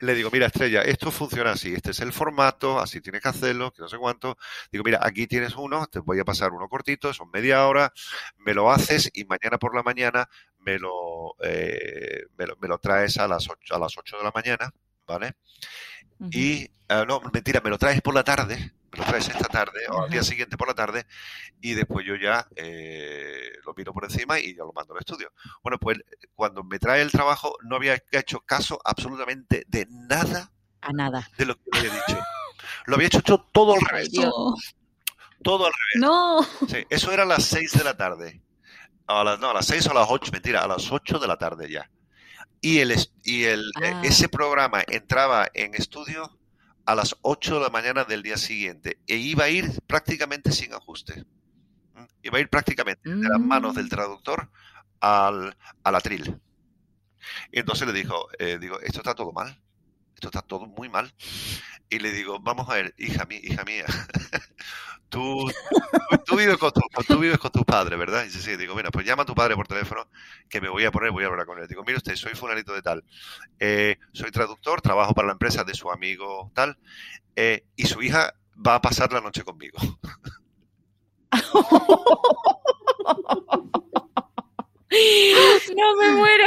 [0.00, 1.72] le digo, mira, Estrella, esto funciona así.
[1.72, 4.36] Este es el formato, así tienes que hacerlo, que no sé cuánto.
[4.70, 7.92] Digo, mira, aquí tienes uno, te voy a pasar uno cortito, son media hora,
[8.36, 12.78] me lo haces y mañana por la mañana me lo, eh, me lo, me lo
[12.78, 14.70] traes a las, 8, a las 8 de la mañana,
[15.06, 15.34] ¿vale?
[16.18, 16.34] Uh -huh.
[16.34, 20.02] Y, uh, no, mentira, me lo traes por la tarde lo traes esta tarde o
[20.02, 21.06] al día siguiente por la tarde
[21.60, 25.32] y después yo ya eh, lo miro por encima y ya lo mando al estudio.
[25.62, 25.98] Bueno, pues
[26.34, 30.52] cuando me trae el trabajo no había hecho caso absolutamente de nada.
[30.80, 31.28] A nada.
[31.38, 32.18] De lo que me había dicho.
[32.86, 33.22] Lo había hecho
[33.52, 34.10] todo al revés.
[34.12, 34.56] Todo,
[35.42, 36.00] todo al revés.
[36.00, 36.42] No.
[36.68, 38.42] Sí, eso era a las 6 de la tarde.
[39.06, 41.28] A las, no, a las 6 o a las 8, mentira, a las 8 de
[41.28, 41.90] la tarde ya.
[42.60, 44.02] Y, el, y el, ah.
[44.04, 46.38] ese programa entraba en estudio
[46.84, 50.72] a las 8 de la mañana del día siguiente e iba a ir prácticamente sin
[50.74, 51.24] ajuste.
[52.22, 54.50] Iba a ir prácticamente de las manos del traductor
[55.00, 56.40] al, al atril.
[57.50, 59.60] Y entonces le dijo, eh, digo, esto está todo mal,
[60.14, 61.12] esto está todo muy mal.
[61.92, 63.84] Y le digo, vamos a ver, hija mía, hija mía,
[65.10, 65.46] tú,
[66.24, 68.22] tú, vives con tu, tú vives con tu padre, ¿verdad?
[68.22, 70.08] Y dice, sí, digo, mira, pues llama a tu padre por teléfono,
[70.48, 71.68] que me voy a poner, voy a hablar con él.
[71.68, 73.04] Digo, mire usted, soy fulanito de tal,
[73.58, 76.78] eh, soy traductor, trabajo para la empresa de su amigo tal,
[77.36, 78.32] eh, y su hija
[78.66, 79.78] va a pasar la noche conmigo.
[85.76, 86.46] No me muero.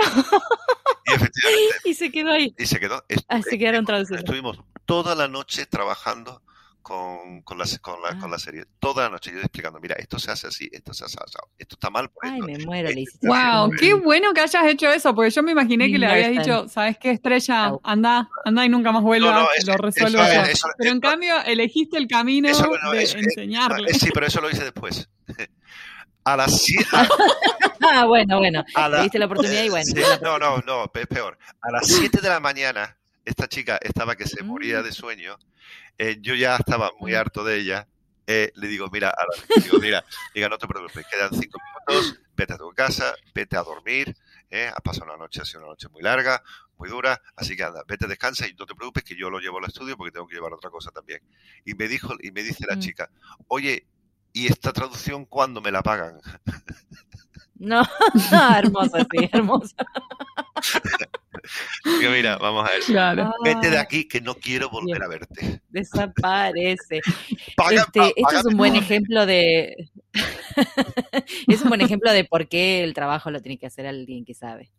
[1.08, 1.76] Y efectivamente.
[1.84, 2.56] Y se quedó ahí.
[2.58, 3.04] Y se quedó.
[3.28, 4.20] Ah, se quedaron traducidos.
[4.20, 6.42] Estuvimos toda la noche trabajando
[6.82, 8.20] con, con, la, con, la, ah.
[8.20, 8.66] con la serie.
[8.80, 11.76] Toda la noche yo explicando, mira, esto se hace así, esto se hace así, esto
[11.78, 12.10] está mal.
[12.12, 12.46] Por Ay, esto.
[12.46, 13.18] me muero, Eh, Liz.
[13.24, 16.68] Wow, qué bueno que hayas hecho eso, porque yo me imaginé que le habías dicho,
[16.70, 17.72] ¿sabes qué, Estrella?
[17.84, 20.42] Anda, anda y nunca más vuelvas, No, no, eso- lo resuelvo eso- yo.
[20.44, 23.90] eso- Pero en eso- cambio, elegiste el camino Eso no, de eso- enseñarle.
[23.90, 25.10] Eh, sí, pero eso lo hice después.
[26.24, 26.88] A las 7.
[27.88, 28.64] Ah, bueno, bueno.
[28.74, 29.86] A la- Le diste la oportunidad y bueno.
[29.86, 31.38] Sí, no, no, no, es peor.
[31.62, 35.38] A las 7 de la mañana, esta chica estaba que se moría de sueño.
[35.98, 37.16] eh, yo ya estaba muy Mm.
[37.16, 37.88] harto de ella.
[38.28, 39.14] eh, le digo, mira,
[39.64, 40.04] digo, mira,
[40.34, 44.16] diga, no te preocupes, quedan 5 minutos, vete a tu casa, vete a dormir.
[44.50, 46.42] Eh, has pasado una noche, ha sido una noche muy larga,
[46.78, 49.60] muy dura, así que anda, vete, descansa y no te preocupes que yo lo llevo
[49.60, 51.22] al estudio porque tengo que llevar otra cosa también.
[51.66, 52.80] Y me dijo, y me dice la Mm.
[52.80, 53.10] chica,
[53.48, 53.86] oye,
[54.34, 56.20] ¿y esta traducción cuándo me la pagan?
[57.60, 57.84] No,
[58.58, 59.76] hermosa, sí, hermosa.
[62.00, 62.82] Digo, mira, vamos a ver.
[62.86, 63.34] Claro.
[63.44, 65.62] Vete de Ah, aquí que no quiero volver a verte.
[65.70, 67.02] Desaparece.
[67.58, 69.90] Paga- Este, pa- esto es un buen ejemplo de.
[71.48, 74.34] es un buen ejemplo de por qué el trabajo lo tiene que hacer alguien que
[74.34, 74.72] sabe.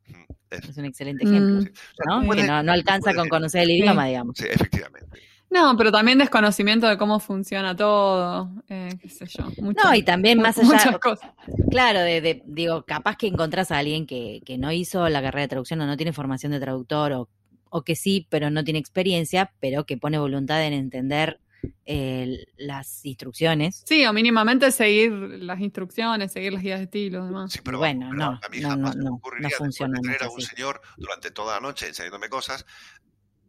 [0.51, 1.63] Es- Es un excelente ejemplo, Mm.
[1.65, 1.69] sí.
[1.71, 2.27] O sea, ¿no?
[2.27, 4.37] puedes- que no, no alcanza con conocer el idioma, digamos.
[4.39, 5.07] Sí, efectivamente.
[5.49, 9.45] No, pero también desconocimiento de cómo funciona todo, eh, qué sé yo.
[9.59, 11.31] muchas- No, y también más muchas allá, cosas.
[11.71, 15.43] claro, de, de- digo, capaz que encontrás a alguien que, que no hizo la carrera
[15.43, 17.29] de traducción o no tiene formación de traductor o,
[17.71, 21.41] o que sí, pero no tiene experiencia, pero que pone voluntad en entender
[21.85, 23.83] eh, las instrucciones.
[23.87, 27.53] Sí, o mínimamente seguir las instrucciones, seguir las guías de estilo, demás.
[27.53, 29.97] Sí, pero Bueno, no, a mí no, jamás no, se me no, ocurriría no funciona
[29.97, 30.35] de tener a así.
[30.35, 32.67] un señor durante toda la noche enseñándome cosas,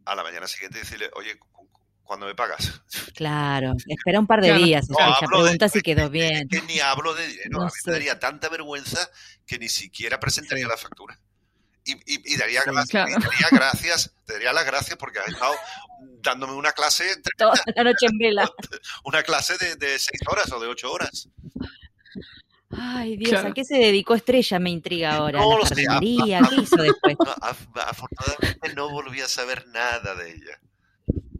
[0.04, 1.38] a la mañana siguiente decirle, oye,
[2.08, 2.80] cu- cu- ¿cuándo me pagas?
[3.14, 4.64] Claro, espera un par de Claro.
[4.64, 6.48] días, No, de- pregunta si quedó bien.
[6.48, 7.90] Que ni hablo de dinero, No a mí sé.
[7.90, 9.08] me daría tanta vergüenza
[9.46, 11.18] que ni siquiera presentaría la factura.
[11.84, 13.10] Y, y- y daría, Sí, gracias, claro.
[13.10, 15.54] y daría gracias, te daría las gracias porque has estado
[16.22, 17.04] dándome una clase,
[17.36, 18.48] Toda la noche en vela.
[19.04, 21.28] una clase de, de seis horas o de ocho horas.
[22.70, 23.48] Ay, Dios, Claro.
[23.48, 24.58] ¿a qué se dedicó Estrella?
[24.58, 25.40] Me intriga ahora.
[25.40, 26.40] No ¿La lo sé, a- jardinería?
[26.50, 27.16] ¿Qué hizo después?
[27.24, 30.60] No, af- afortunadamente no volví a saber nada de ella.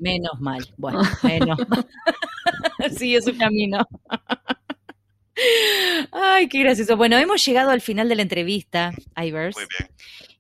[0.01, 0.67] Menos mal.
[0.77, 1.87] Bueno, menos mal.
[2.97, 3.87] Sigue su camino.
[6.13, 6.97] Ay, qué gracioso.
[6.97, 9.91] Bueno, hemos llegado al final de la entrevista, Ivers, Muy bien.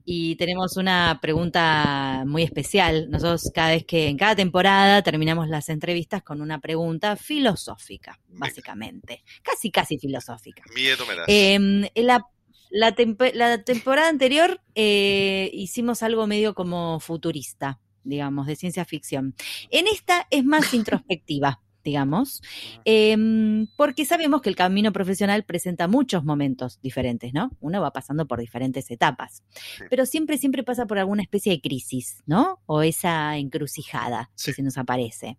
[0.04, 3.09] y tenemos una pregunta muy especial.
[3.09, 8.46] Nosotros cada vez que en cada temporada terminamos las entrevistas con una pregunta filosófica, Venga.
[8.46, 9.22] básicamente.
[9.42, 10.64] Casi, casi filosófica.
[10.74, 11.26] Miedo me das.
[11.28, 12.26] Eh, la,
[12.70, 17.78] la, tempe- la temporada anterior eh, hicimos algo medio como futurista.
[18.05, 19.34] Digamos, de ciencia ficción.
[19.70, 22.42] En esta es más introspectiva digamos,
[22.84, 27.51] em, porque sabemos que el camino profesional presenta muchos momentos diferentes, ¿no?
[27.61, 29.42] Uno va pasando por diferentes etapas,
[29.88, 32.61] pero siempre, siempre pasa por alguna especie de crisis, ¿no?
[32.66, 35.38] O esa encrucijada que se nos aparece,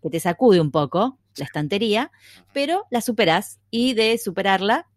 [0.00, 2.12] que te sacude un poco la estantería,
[2.52, 4.88] pero la superás y de superarla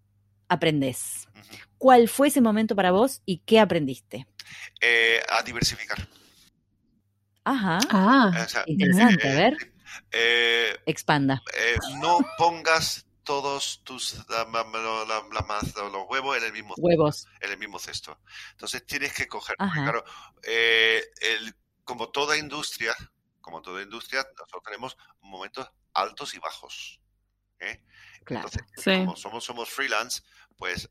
[0.48, 1.28] aprendes.
[1.80, 4.28] ¿Cuál fue ese momento para vos y qué aprendiste?
[4.80, 6.08] Eh, a diversificar.
[7.44, 7.80] Ajá.
[7.90, 9.74] Ah, interesante, a ver.
[10.12, 11.42] Eh, Expanda.
[11.58, 18.20] Eh, no pongas todos tus los huevos en el mismo huevos en el mismo cesto.
[18.52, 20.04] Entonces tienes que coger, claro,
[20.44, 22.96] eh, el, como toda industria,
[23.40, 27.00] como toda industria, nosotros tenemos momentos altos y bajos.
[28.28, 30.24] Entonces, como somos somos freelance,
[30.58, 30.90] pues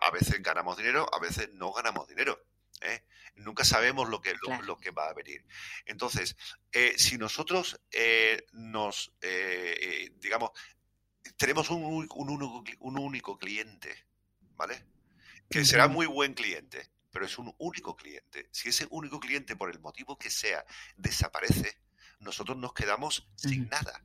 [0.00, 2.45] a veces ganamos dinero, a veces no ganamos dinero.
[2.82, 3.04] ¿Eh?
[3.36, 5.44] Nunca sabemos lo que, lo, que va a venir.
[5.84, 6.36] Entonces,
[6.72, 9.12] eh, si nosotros eh, nos,
[10.20, 10.50] digamos,
[11.36, 14.06] tenemos un, un, único cliente,
[14.56, 14.84] ¿vale?
[15.50, 18.48] Que será muy buen cliente, pero es un único cliente.
[18.52, 20.64] Si ese único cliente, por el motivo que sea,
[20.96, 21.78] desaparece,
[22.20, 24.02] nosotros nos quedamos sin nada.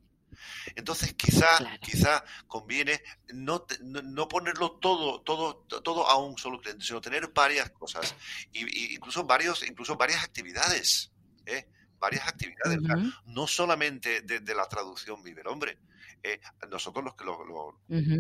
[0.76, 1.48] Entonces, quizá,
[1.82, 3.02] quizá conviene
[3.34, 8.16] no, no, ponerlo todo, todo, todo a un solo cliente, sino tener varias cosas,
[8.52, 11.12] y, incluso varios, incluso varias actividades,
[11.46, 11.68] ¿eh?
[12.00, 12.80] varias actividades,
[13.26, 15.78] no solamente desde la traducción vive el hombre.
[16.24, 16.40] Eh,
[16.70, 17.76] nosotros los, los,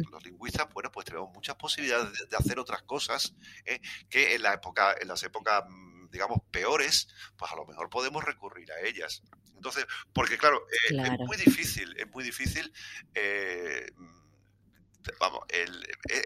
[0.09, 3.79] los, lingüistas, bueno, pues tenemos muchas posibilidades de, hacer otras cosas ¿eh?
[4.09, 5.63] que en la época, en las épocas
[6.11, 7.07] digamos, peores,
[7.37, 9.23] pues a lo mejor podemos recurrir a ellas.
[9.55, 12.71] Entonces, porque claro, eh, es muy difícil, es muy difícil,
[13.13, 13.91] eh,
[15.19, 15.65] vamos, e,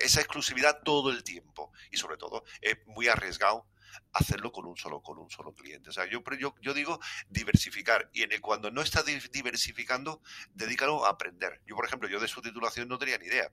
[0.01, 3.67] esa exclusividad todo el tiempo y sobre todo es muy arriesgado
[4.13, 5.89] hacerlo con un solo con un solo cliente.
[5.89, 10.21] O sea, yo, yo, yo digo diversificar y en el, cuando no estás diversificando,
[10.53, 11.61] dedícalo a aprender.
[11.65, 13.51] Yo, por ejemplo, yo de su titulación no tenía ni idea.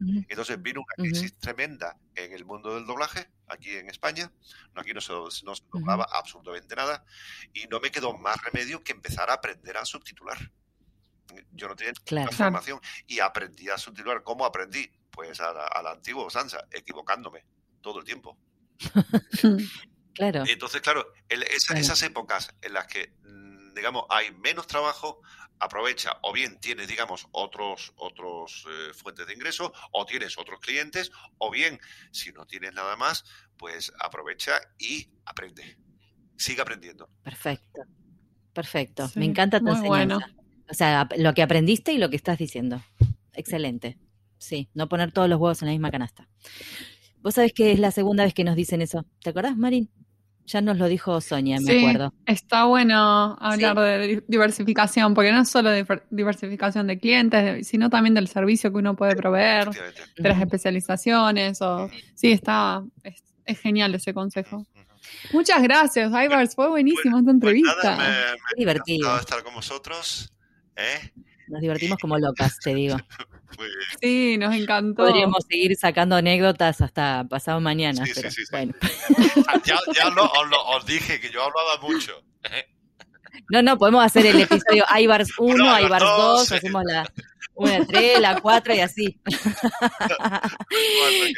[0.00, 4.30] Entonces vino una crisis tremenda en el mundo del doblaje, aquí en España.
[4.74, 7.04] Aquí no se, no se doblaba absolutamente nada.
[7.52, 10.38] Y no me quedó más remedio que empezar a aprender a subtitular.
[11.52, 12.32] Yo no tenía claro.
[12.32, 14.22] formación y aprendí a subtitular.
[14.22, 14.90] ¿Cómo aprendí?
[15.10, 17.44] Pues a la, a antigua usanza, equivocándome
[17.80, 18.36] todo el tiempo.
[20.14, 20.44] claro.
[20.46, 23.12] Entonces, claro, esas épocas en las que,
[23.74, 25.20] digamos, hay menos trabajo,
[25.58, 31.10] aprovecha o bien tienes, digamos, otros, otros eh, fuentes de ingreso o tienes otros clientes
[31.38, 33.24] o bien, si no tienes nada más,
[33.56, 35.78] pues aprovecha y aprende.
[36.36, 37.08] Sigue aprendiendo.
[37.22, 37.82] Perfecto.
[38.52, 39.10] Perfecto.
[39.16, 40.30] Me encanta tu enseñanza.
[40.70, 42.82] O sea, lo que aprendiste y lo que estás diciendo.
[43.32, 43.98] Excelente.
[44.38, 46.28] Sí, no poner todos los huevos en la misma canasta.
[47.18, 49.06] Vos sabés que es la segunda vez que nos dicen eso.
[49.22, 49.90] ¿Te acordás, Marín?
[50.46, 52.12] Ya nos lo dijo Sonia, me acuerdo.
[52.26, 58.14] Está bueno hablar de diversificación, porque no es solo de diversificación de clientes, sino también
[58.14, 61.62] del servicio que uno puede proveer, de las especializaciones.
[61.62, 61.88] O...
[62.14, 64.66] Sí, está, es, genial ese consejo.
[65.32, 66.54] Muchas gracias, Ivars.
[66.54, 67.96] Fue buenísimo esta pues entrevista.
[67.96, 70.30] me, me, divertido estar con vosotros.
[70.76, 71.10] ¿eh?
[71.48, 72.96] Nos divertimos como locas, te digo.
[74.00, 75.04] Sí, nos encantó.
[75.04, 78.02] Podríamos seguir sacando anécdotas hasta pasado mañana.
[78.12, 78.74] pero, bueno.
[79.64, 82.20] ya, ya os, dije que yo hablaba mucho.
[83.50, 87.08] No, no, podemos hacer el episodio Ibars 1, Ibars 2, hacemos la,
[87.54, 89.20] una, tres, la cuatro y así.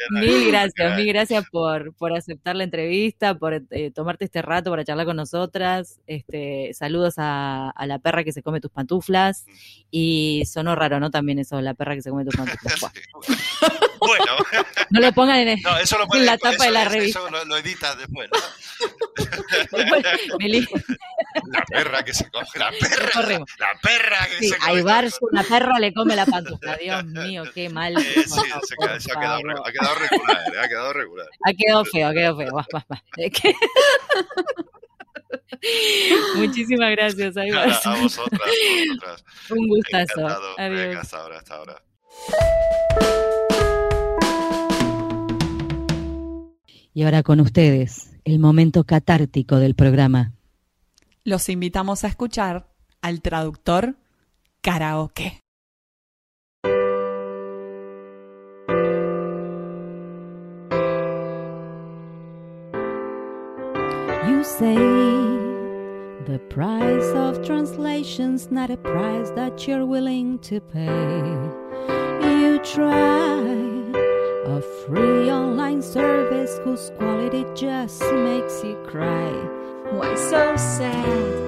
[0.09, 4.83] mil gracias, mil gracias por, por aceptar la entrevista, por eh, tomarte este rato para
[4.83, 5.99] charlar con nosotras.
[6.07, 9.45] Este, saludos a, a, la perra que se come tus pantuflas.
[9.91, 11.11] Y sonó raro, ¿no?
[11.11, 12.81] También eso, la perra que se come tus pantuflas.
[13.99, 14.25] bueno.
[14.89, 15.59] No lo pongan en,
[16.25, 17.19] la tapa de la revista.
[17.19, 18.39] Eso lo, editas después, ¿no?
[21.45, 24.91] la perra que se come, la perra, la perra que se come.
[24.91, 26.77] A una perra le come la pantufla.
[26.77, 27.97] Dios mío, qué mal.
[27.97, 28.39] Eh, sí, se,
[29.11, 31.27] ha, quedado, ha, quedado, regular, eh, ha quedado regular.
[31.45, 32.53] Ha quedado feo, ha quedado feo.
[32.53, 33.03] Va, va, va.
[36.35, 39.23] Muchísimas gracias, A, a vosotras, vosotras.
[39.49, 40.27] Un gustazo.
[40.57, 40.95] Adiós.
[40.95, 41.83] hasta ahora, hasta ahora.
[46.93, 50.33] Y ahora con ustedes, el momento catártico del programa.
[51.27, 52.69] Los invitamos a escuchar
[53.01, 53.97] al traductor
[54.61, 55.41] karaoke.
[64.25, 64.77] You say
[66.27, 70.87] the price of translation's not a price that you're willing to pay.
[72.21, 73.43] You try
[74.45, 79.56] a free online service whose quality just makes you cry.
[79.91, 81.47] Why so sad?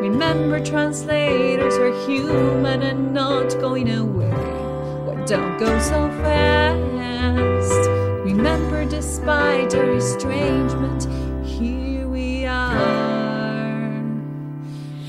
[0.00, 4.30] Remember, translators are human and not going away.
[4.30, 7.88] Why don't go so fast?
[8.24, 11.06] Remember, despite our estrangement,
[11.44, 14.02] here we are.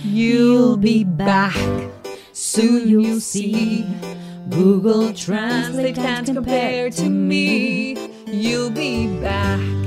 [0.04, 1.56] You'll be back.
[2.34, 3.86] Soon you'll see.
[4.50, 7.96] Google Translate can't compare to me.
[8.28, 9.83] You'll be back.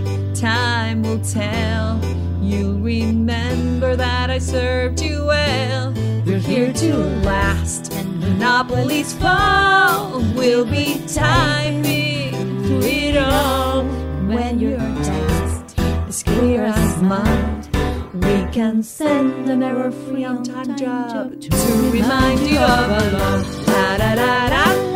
[0.46, 2.00] Time will tell.
[2.40, 5.92] You'll remember that I served you well.
[6.24, 10.22] We're here to last, and monopolies fall.
[10.36, 12.30] We'll be timing
[12.62, 13.86] through it all.
[14.28, 17.68] When your text is clear as mud,
[18.14, 23.66] we can send an error-free on-time job to remind you of our love.
[23.66, 24.95] La da da da